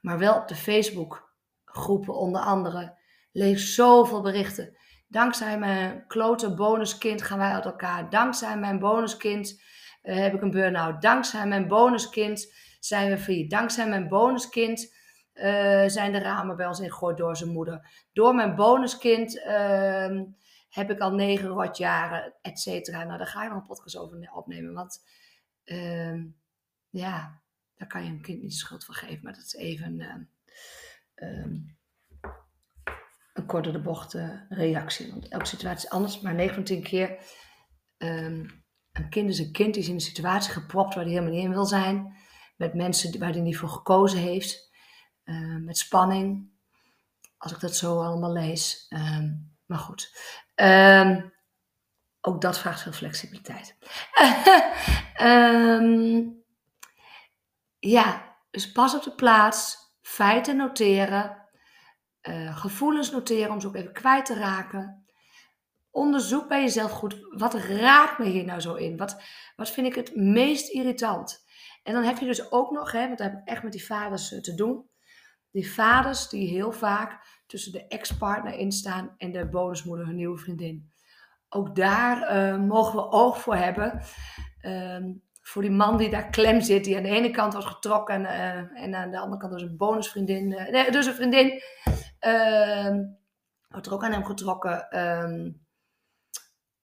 maar 0.00 0.18
wel 0.18 0.34
op 0.34 0.48
de 0.48 0.54
Facebook 0.54 1.34
groepen 1.64 2.14
onder 2.14 2.40
andere. 2.40 2.98
Lees 3.32 3.74
zoveel 3.74 4.22
berichten. 4.22 4.76
Dankzij 5.08 5.58
mijn 5.58 6.06
klote 6.06 6.54
bonuskind 6.54 7.22
gaan 7.22 7.38
wij 7.38 7.50
uit 7.50 7.64
elkaar. 7.64 8.10
Dankzij 8.10 8.58
mijn 8.58 8.78
bonuskind 8.78 9.62
uh, 10.02 10.16
heb 10.16 10.34
ik 10.34 10.42
een 10.42 10.50
burn-out. 10.50 11.02
Dankzij 11.02 11.46
mijn 11.46 11.68
bonuskind 11.68 12.54
zijn 12.80 13.10
we 13.10 13.18
failliet. 13.18 13.50
Dankzij 13.50 13.88
mijn 13.88 14.08
bonuskind 14.08 14.94
uh, 15.34 15.82
zijn 15.86 16.12
de 16.12 16.18
ramen 16.18 16.56
bij 16.56 16.66
ons 16.66 16.80
ingegooid 16.80 17.16
door 17.16 17.36
zijn 17.36 17.50
moeder. 17.50 18.06
Door 18.12 18.34
mijn 18.34 18.54
bonuskind 18.54 19.36
uh, 19.36 20.20
heb 20.76 20.90
ik 20.90 21.00
al 21.00 21.14
negen 21.14 21.48
rotjaren, 21.48 22.34
et 22.42 22.60
cetera. 22.60 23.04
Nou, 23.04 23.18
daar 23.18 23.26
ga 23.26 23.42
je 23.42 23.48
nog 23.48 23.58
een 23.58 23.66
podcast 23.66 23.96
over 23.96 24.30
opnemen. 24.32 24.72
Want 24.72 25.04
uh, 25.64 26.24
ja, 26.90 27.42
daar 27.74 27.88
kan 27.88 28.04
je 28.04 28.10
een 28.10 28.20
kind 28.20 28.40
niet 28.42 28.50
de 28.50 28.56
schuld 28.56 28.84
van 28.84 28.94
geven. 28.94 29.20
Maar 29.22 29.32
dat 29.32 29.44
is 29.44 29.54
even 29.54 30.00
um, 31.14 31.76
een 33.32 33.46
korte 33.46 33.70
de 33.70 33.80
bocht 33.80 34.14
uh, 34.14 34.40
reactie. 34.48 35.10
Want 35.10 35.28
elke 35.28 35.46
situatie 35.46 35.86
is 35.86 35.92
anders. 35.92 36.20
Maar 36.20 36.34
9 36.34 36.54
van 36.54 36.64
10 36.64 36.82
keer, 36.82 37.18
een 37.96 39.08
kind 39.10 39.28
is 39.28 39.38
een 39.38 39.52
kind. 39.52 39.74
Die 39.74 39.82
is 39.82 39.88
in 39.88 39.94
een 39.94 40.00
situatie 40.00 40.52
gepropt 40.52 40.94
waar 40.94 41.04
hij 41.04 41.12
helemaal 41.12 41.34
niet 41.34 41.44
in 41.44 41.52
wil 41.52 41.66
zijn. 41.66 42.16
Met 42.56 42.74
mensen 42.74 43.18
waar 43.18 43.32
hij 43.32 43.40
niet 43.40 43.56
voor 43.56 43.68
gekozen 43.68 44.18
heeft. 44.18 44.70
Met 45.60 45.76
spanning. 45.76 46.50
Als 47.36 47.52
ik 47.52 47.60
dat 47.60 47.76
zo 47.76 48.02
allemaal 48.02 48.32
lees. 48.32 48.88
Maar 49.66 49.78
goed. 49.78 50.18
Um, 50.54 51.34
ook 52.20 52.40
dat 52.40 52.58
vraagt 52.58 52.82
veel 52.82 52.92
flexibiliteit. 52.92 53.76
um, 55.20 56.44
ja, 57.96 58.36
dus 58.50 58.72
pas 58.72 58.94
op 58.94 59.02
de 59.02 59.14
plaats. 59.14 59.84
Feiten 60.00 60.56
noteren. 60.56 61.44
Uh, 62.22 62.56
gevoelens 62.56 63.10
noteren 63.10 63.50
om 63.50 63.60
ze 63.60 63.66
ook 63.66 63.74
even 63.74 63.92
kwijt 63.92 64.26
te 64.26 64.34
raken. 64.34 65.06
Onderzoek 65.90 66.48
bij 66.48 66.60
jezelf 66.60 66.90
goed. 66.90 67.16
Wat 67.30 67.54
raakt 67.54 68.18
me 68.18 68.24
hier 68.24 68.44
nou 68.44 68.60
zo 68.60 68.74
in? 68.74 68.96
Wat, 68.96 69.22
wat 69.56 69.70
vind 69.70 69.86
ik 69.86 69.94
het 69.94 70.16
meest 70.16 70.68
irritant? 70.68 71.44
En 71.82 71.92
dan 71.92 72.02
heb 72.02 72.18
je 72.18 72.26
dus 72.26 72.50
ook 72.50 72.70
nog, 72.70 72.92
hè, 72.92 73.06
want 73.06 73.18
daar 73.18 73.30
heb 73.30 73.38
ik 73.38 73.48
echt 73.48 73.62
met 73.62 73.72
die 73.72 73.86
vaders 73.86 74.32
uh, 74.32 74.40
te 74.40 74.54
doen. 74.54 74.90
Die 75.50 75.72
vaders 75.72 76.28
die 76.28 76.48
heel 76.48 76.72
vaak 76.72 77.35
tussen 77.46 77.72
de 77.72 77.86
ex-partner 77.86 78.54
instaan 78.54 79.14
en 79.16 79.32
de 79.32 79.46
bonusmoeder, 79.46 80.06
hun 80.06 80.16
nieuwe 80.16 80.38
vriendin. 80.38 80.90
Ook 81.48 81.76
daar 81.76 82.36
uh, 82.36 82.60
mogen 82.60 82.94
we 82.94 83.10
oog 83.10 83.40
voor 83.40 83.56
hebben. 83.56 84.00
Uh, 84.62 85.04
voor 85.40 85.62
die 85.62 85.70
man 85.70 85.96
die 85.96 86.10
daar 86.10 86.30
klem 86.30 86.60
zit, 86.60 86.84
die 86.84 86.96
aan 86.96 87.02
de 87.02 87.08
ene 87.08 87.30
kant 87.30 87.54
was 87.54 87.64
getrokken 87.64 88.20
uh, 88.20 88.82
en 88.82 88.94
aan 88.94 89.10
de 89.10 89.18
andere 89.18 89.40
kant 89.40 89.52
was 89.52 89.62
een 89.62 89.76
bonusvriendin. 89.76 90.50
Uh, 90.50 90.68
nee, 90.68 90.90
dus 90.90 91.06
een 91.06 91.14
vriendin. 91.14 91.62
Uh, 92.26 92.96
wordt 93.68 93.86
er 93.86 93.92
ook 93.92 94.04
aan 94.04 94.12
hem 94.12 94.24
getrokken. 94.24 94.98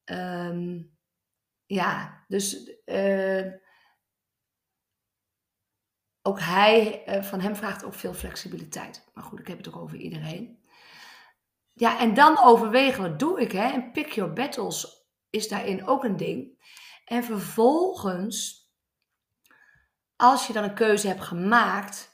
Um, 0.06 0.91
ja, 1.65 2.23
dus 2.28 2.71
ook 6.24 6.40
hij, 6.40 7.04
uh, 7.08 7.24
van 7.24 7.40
hem 7.40 7.56
vraagt 7.56 7.84
ook 7.84 7.94
veel 7.94 8.14
flexibiliteit. 8.14 9.10
Maar 9.14 9.24
goed, 9.24 9.40
ik 9.40 9.48
heb 9.48 9.58
het 9.58 9.68
ook 9.68 9.78
over 9.78 9.98
iedereen. 9.98 10.62
Ja, 11.74 12.00
en 12.00 12.14
dan 12.14 12.40
overwegen, 12.40 13.02
wat 13.02 13.20
doe 13.20 13.42
ik? 13.42 13.52
Hè? 13.52 13.72
En 13.72 13.92
pick 13.92 14.12
your 14.12 14.34
battles 14.34 15.08
is 15.30 15.48
daarin 15.48 15.88
ook 15.88 16.04
een 16.04 16.18
ding. 16.18 16.62
En 17.06 17.24
vervolgens, 17.24 18.70
als 20.16 20.48
je 20.48 20.54
dan 20.54 20.64
een 20.64 20.76
keuze 20.76 21.08
hebt 21.08 21.24
gemaakt, 21.24 22.12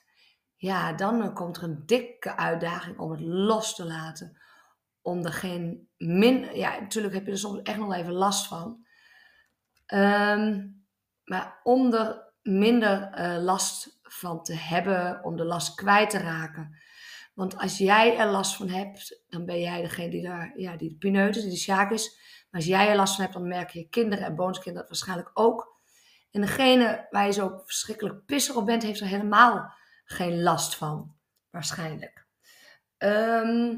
ja, 0.56 0.94
dan 0.94 1.34
komt 1.34 1.58
er 1.58 1.64
een 1.64 1.86
dikke 1.86 2.36
uitdaging 2.36 3.00
om 3.00 3.12
het 3.12 3.20
los 3.22 3.76
te 3.76 3.86
laten. 3.86 4.38
om 5.02 5.26
er 5.26 5.34
geen 5.34 5.90
min... 5.98 6.56
Ja, 6.56 6.80
natuurlijk 6.80 7.14
heb 7.14 7.26
je 7.26 7.32
er 7.32 7.38
soms 7.38 7.62
echt 7.62 7.78
nog 7.78 7.94
even 7.94 8.14
last 8.14 8.48
van. 8.48 8.86
Ehm, 9.86 10.68
maar 11.24 11.60
om 11.64 11.94
er 11.94 12.34
minder 12.42 13.12
eh, 13.12 13.44
last 13.44 13.99
van 14.12 14.44
te 14.44 14.54
hebben, 14.54 15.24
om 15.24 15.36
de 15.36 15.46
last 15.46 15.76
kwijt 15.76 16.10
te 16.10 16.18
raken. 16.18 16.78
Want 17.34 17.58
als 17.58 17.78
jij 17.78 18.18
er 18.18 18.28
last 18.28 18.56
van 18.56 18.70
hebt, 18.70 19.22
dan 19.30 19.46
ben 19.46 19.60
jij 19.60 19.82
degene 19.82 20.10
die 20.10 20.24
daar, 20.24 20.54
ja, 20.56 20.78
die 20.78 20.90
de 20.90 20.96
pineut 20.96 21.36
is, 21.36 21.42
die 21.42 21.52
de 21.52 21.58
sjaak 21.58 21.92
is. 21.92 22.18
Maar 22.50 22.62
als 22.62 22.70
jij 22.70 22.90
er 22.90 22.96
last 22.96 23.16
van 23.16 23.24
hebt, 23.24 23.36
dan 23.36 23.48
merken 23.48 23.80
je 23.80 23.90
kinderen 23.90 24.26
en 24.26 24.36
bonuskinderen 24.36 24.88
dat 24.88 24.98
waarschijnlijk 24.98 25.32
ook. 25.34 25.78
En 26.32 26.42
degene 26.42 27.08
waar 27.10 27.26
je 27.26 27.32
zo 27.32 27.62
verschrikkelijk 27.66 28.26
pissig 28.26 28.56
op 28.56 28.66
bent, 28.66 28.84
heeft 28.84 29.00
er 29.00 29.08
helemaal 29.08 29.74
geen 30.06 30.42
last 30.42 30.76
van. 30.76 31.16
Waarschijnlijk. 31.50 32.26
Ehm, 32.98 33.76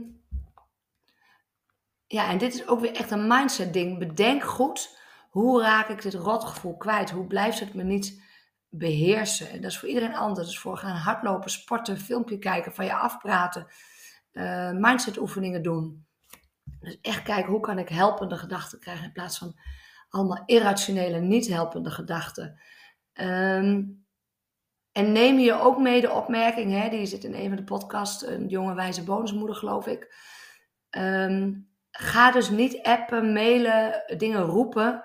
ja, 2.08 2.30
en 2.30 2.38
dit 2.38 2.54
is 2.54 2.68
ook 2.68 2.80
weer 2.80 2.96
echt 2.96 3.12
een 3.12 3.28
mindset 3.28 3.74
ding. 3.74 4.00
Bedenk 4.00 4.44
goed, 4.44 4.98
hoe 5.30 5.62
raak 5.62 5.88
ik 5.88 6.02
dit 6.02 6.14
rotgevoel 6.14 6.78
kwijt? 6.78 7.10
Hoe 7.10 7.28
blijft 7.28 7.60
het 7.60 7.74
me 7.74 7.84
niet 7.84 8.22
beheersen? 8.72 9.50
En 9.50 9.62
dat 9.62 9.72
is 9.72 9.80
voor 9.80 9.88
iedereen 9.88 10.16
anders. 10.16 10.60
Voor 10.60 10.78
gaan 10.78 10.96
hardlopen, 10.96 11.52
sporten, 11.52 11.98
filmpje 11.98 12.40
kijken, 12.40 12.74
van 12.74 12.86
je 12.86 12.94
afpraten, 12.94 13.68
uh, 14.32 14.72
mindset 14.72 15.18
oefeningen 15.18 15.64
doen. 15.64 16.06
Dus 16.80 16.98
echt 17.02 17.24
kijken, 17.24 17.52
hoe 17.52 17.60
kan 17.60 17.80
ik 17.80 17.90
helpende 17.90 18.38
gedachten 18.38 18.80
krijgen 18.80 19.06
in 19.06 19.12
plaats 19.12 19.38
van 19.38 19.60
allemaal 20.10 20.44
irrationele, 20.46 21.20
niet 21.20 21.48
helpende 21.48 21.92
gedachten. 21.92 22.60
Ehm, 23.14 23.84
en 24.92 25.12
neem 25.12 25.40
je 25.40 25.54
ook 25.54 25.78
mee 25.78 26.02
de 26.02 26.12
opmerking, 26.12 26.72
hè, 26.72 26.90
die 26.90 27.06
zit 27.06 27.24
in 27.24 27.34
een 27.34 27.48
van 27.48 27.58
de 27.58 27.64
podcasts, 27.64 28.26
een 28.26 28.48
jonge 28.48 28.74
wijze 28.74 29.04
bonusmoeder 29.04 29.56
geloof 29.56 29.88
ik. 29.88 30.16
Ehm, 30.90 31.54
ga 31.92 32.32
dus 32.32 32.50
niet 32.50 32.84
appen, 32.84 33.34
mailen, 33.34 34.04
dingen 34.18 34.42
roepen 34.42 35.04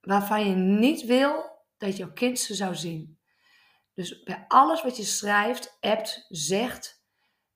waarvan 0.00 0.48
je 0.48 0.54
niet 0.54 1.04
wil 1.04 1.49
dat 1.80 1.96
jouw 1.96 2.12
kind 2.12 2.38
ze 2.38 2.54
zou 2.54 2.74
zien. 2.74 3.18
Dus 3.94 4.22
bij 4.22 4.44
alles 4.48 4.82
wat 4.82 4.96
je 4.96 5.04
schrijft, 5.04 5.76
appt, 5.80 6.26
zegt, 6.28 7.04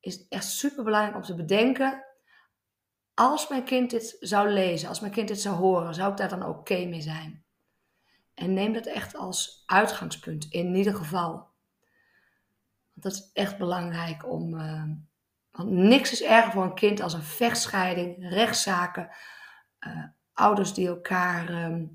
is 0.00 0.14
het 0.14 0.26
echt 0.28 0.44
super 0.44 0.84
belangrijk 0.84 1.16
om 1.16 1.22
te 1.22 1.34
bedenken. 1.34 2.04
Als 3.14 3.48
mijn 3.48 3.64
kind 3.64 3.90
dit 3.90 4.16
zou 4.20 4.48
lezen, 4.48 4.88
als 4.88 5.00
mijn 5.00 5.12
kind 5.12 5.28
dit 5.28 5.40
zou 5.40 5.56
horen, 5.56 5.94
zou 5.94 6.10
ik 6.10 6.16
daar 6.16 6.28
dan 6.28 6.46
oké 6.46 6.84
mee 6.84 7.00
zijn? 7.00 7.44
En 8.34 8.52
neem 8.52 8.72
dat 8.72 8.86
echt 8.86 9.16
als 9.16 9.62
uitgangspunt, 9.66 10.44
in 10.50 10.74
ieder 10.74 10.94
geval. 10.94 11.32
Want 12.92 13.02
dat 13.02 13.12
is 13.12 13.30
echt 13.32 13.58
belangrijk 13.58 14.30
om. 14.30 14.54
Uh, 14.54 14.84
want 15.50 15.70
niks 15.70 16.12
is 16.12 16.22
erger 16.22 16.52
voor 16.52 16.64
een 16.64 16.74
kind 16.74 17.00
als 17.00 17.12
een 17.12 17.22
vechtscheiding, 17.22 18.28
rechtszaken, 18.30 19.10
uh, 19.80 20.04
ouders 20.32 20.74
die 20.74 20.88
elkaar 20.88 21.50
uh, 21.50 21.88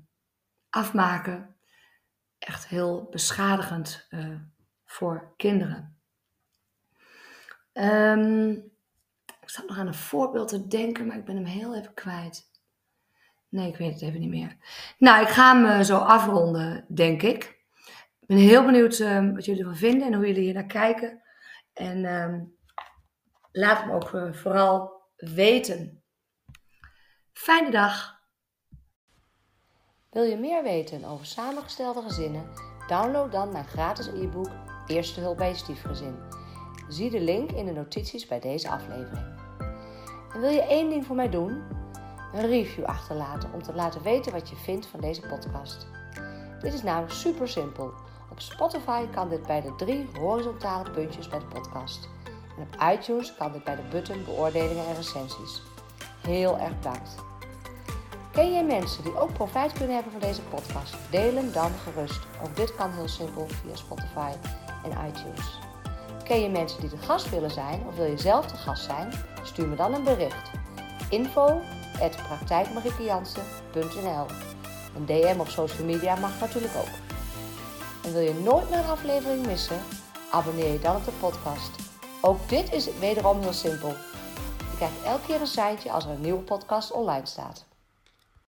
afmaken. 0.70 1.49
Echt 2.40 2.66
heel 2.66 3.08
beschadigend 3.10 4.06
uh, 4.10 4.36
voor 4.84 5.34
kinderen. 5.36 5.98
Um, 7.72 8.50
ik 9.40 9.50
zat 9.50 9.68
nog 9.68 9.78
aan 9.78 9.86
een 9.86 9.94
voorbeeld 9.94 10.48
te 10.48 10.66
denken, 10.66 11.06
maar 11.06 11.16
ik 11.16 11.24
ben 11.24 11.36
hem 11.36 11.44
heel 11.44 11.76
even 11.76 11.94
kwijt. 11.94 12.50
Nee, 13.48 13.68
ik 13.68 13.76
weet 13.76 13.92
het 13.92 14.02
even 14.02 14.20
niet 14.20 14.30
meer. 14.30 14.56
Nou, 14.98 15.22
ik 15.22 15.28
ga 15.28 15.54
hem 15.54 15.66
eh, 15.66 15.80
zo 15.80 15.96
afronden, 15.96 16.84
denk 16.88 17.22
ik. 17.22 17.44
Ik 18.20 18.26
ben 18.26 18.36
heel 18.36 18.64
benieuwd 18.64 18.98
uh, 18.98 19.32
wat 19.32 19.44
jullie 19.44 19.60
ervan 19.60 19.76
vinden 19.76 20.06
en 20.06 20.14
hoe 20.14 20.26
jullie 20.26 20.42
hier 20.42 20.54
naar 20.54 20.66
kijken. 20.66 21.22
En 21.72 22.04
uh, 22.04 22.40
laat 23.52 23.86
me 23.86 23.92
ook 23.92 24.12
uh, 24.12 24.32
vooral 24.32 25.02
weten. 25.16 26.02
Fijne 27.32 27.70
dag. 27.70 28.19
Wil 30.10 30.22
je 30.22 30.36
meer 30.36 30.62
weten 30.62 31.04
over 31.04 31.26
samengestelde 31.26 32.02
gezinnen? 32.02 32.50
Download 32.86 33.32
dan 33.32 33.52
mijn 33.52 33.66
gratis 33.66 34.06
e-book 34.06 34.50
Eerste 34.86 35.20
hulp 35.20 35.36
bij 35.36 35.48
je 35.48 35.54
stiefgezin. 35.54 36.16
Zie 36.88 37.10
de 37.10 37.20
link 37.20 37.50
in 37.50 37.66
de 37.66 37.72
notities 37.72 38.26
bij 38.26 38.40
deze 38.40 38.68
aflevering. 38.70 39.26
En 40.32 40.40
wil 40.40 40.50
je 40.50 40.62
één 40.62 40.90
ding 40.90 41.06
voor 41.06 41.16
mij 41.16 41.28
doen? 41.28 41.62
Een 42.32 42.46
review 42.46 42.84
achterlaten 42.84 43.52
om 43.52 43.62
te 43.62 43.74
laten 43.74 44.02
weten 44.02 44.32
wat 44.32 44.48
je 44.48 44.56
vindt 44.56 44.86
van 44.86 45.00
deze 45.00 45.20
podcast. 45.20 45.86
Dit 46.60 46.72
is 46.72 46.82
namelijk 46.82 47.12
super 47.12 47.48
simpel. 47.48 47.92
Op 48.30 48.40
Spotify 48.40 49.06
kan 49.06 49.28
dit 49.28 49.46
bij 49.46 49.60
de 49.60 49.74
drie 49.76 50.08
horizontale 50.18 50.90
puntjes 50.90 51.28
bij 51.28 51.38
de 51.38 51.46
podcast. 51.46 52.08
En 52.56 52.62
op 52.62 52.92
iTunes 52.92 53.34
kan 53.34 53.52
dit 53.52 53.64
bij 53.64 53.76
de 53.76 53.88
button 53.90 54.24
beoordelingen 54.24 54.86
en 54.86 54.94
recensies. 54.94 55.62
Heel 56.20 56.58
erg 56.58 56.76
bedankt. 56.76 57.29
Ken 58.32 58.52
jij 58.52 58.64
mensen 58.64 59.02
die 59.02 59.18
ook 59.18 59.32
profijt 59.32 59.72
kunnen 59.72 59.94
hebben 59.94 60.12
van 60.12 60.20
deze 60.20 60.42
podcast? 60.42 60.94
Deel 61.10 61.34
hem 61.34 61.52
dan 61.52 61.70
gerust. 61.82 62.20
Ook 62.42 62.56
dit 62.56 62.74
kan 62.74 62.92
heel 62.92 63.08
simpel 63.08 63.46
via 63.48 63.76
Spotify 63.76 64.32
en 64.84 65.08
iTunes. 65.08 65.58
Ken 66.24 66.40
je 66.40 66.48
mensen 66.48 66.80
die 66.80 66.90
de 66.90 66.96
gast 66.96 67.30
willen 67.30 67.50
zijn 67.50 67.82
of 67.86 67.96
wil 67.96 68.04
je 68.04 68.18
zelf 68.18 68.46
de 68.46 68.56
gast 68.56 68.84
zijn? 68.84 69.12
Stuur 69.42 69.68
me 69.68 69.76
dan 69.76 69.94
een 69.94 70.04
bericht. 70.04 70.50
Info 71.08 71.60
Een 74.96 75.06
DM 75.06 75.40
op 75.40 75.48
social 75.48 75.86
media 75.86 76.14
mag 76.14 76.40
natuurlijk 76.40 76.74
ook. 76.76 76.94
En 78.04 78.12
wil 78.12 78.22
je 78.22 78.40
nooit 78.44 78.70
meer 78.70 78.78
een 78.78 78.84
aflevering 78.84 79.46
missen? 79.46 79.78
Abonneer 80.30 80.72
je 80.72 80.78
dan 80.78 80.96
op 80.96 81.04
de 81.04 81.12
podcast. 81.20 81.70
Ook 82.20 82.48
dit 82.48 82.72
is 82.72 82.98
wederom 82.98 83.40
heel 83.40 83.52
simpel. 83.52 83.88
Je 84.58 84.76
krijgt 84.76 85.02
elke 85.04 85.26
keer 85.26 85.40
een 85.40 85.46
seintje 85.46 85.92
als 85.92 86.04
er 86.04 86.10
een 86.10 86.20
nieuwe 86.20 86.42
podcast 86.42 86.92
online 86.92 87.26
staat. 87.26 87.68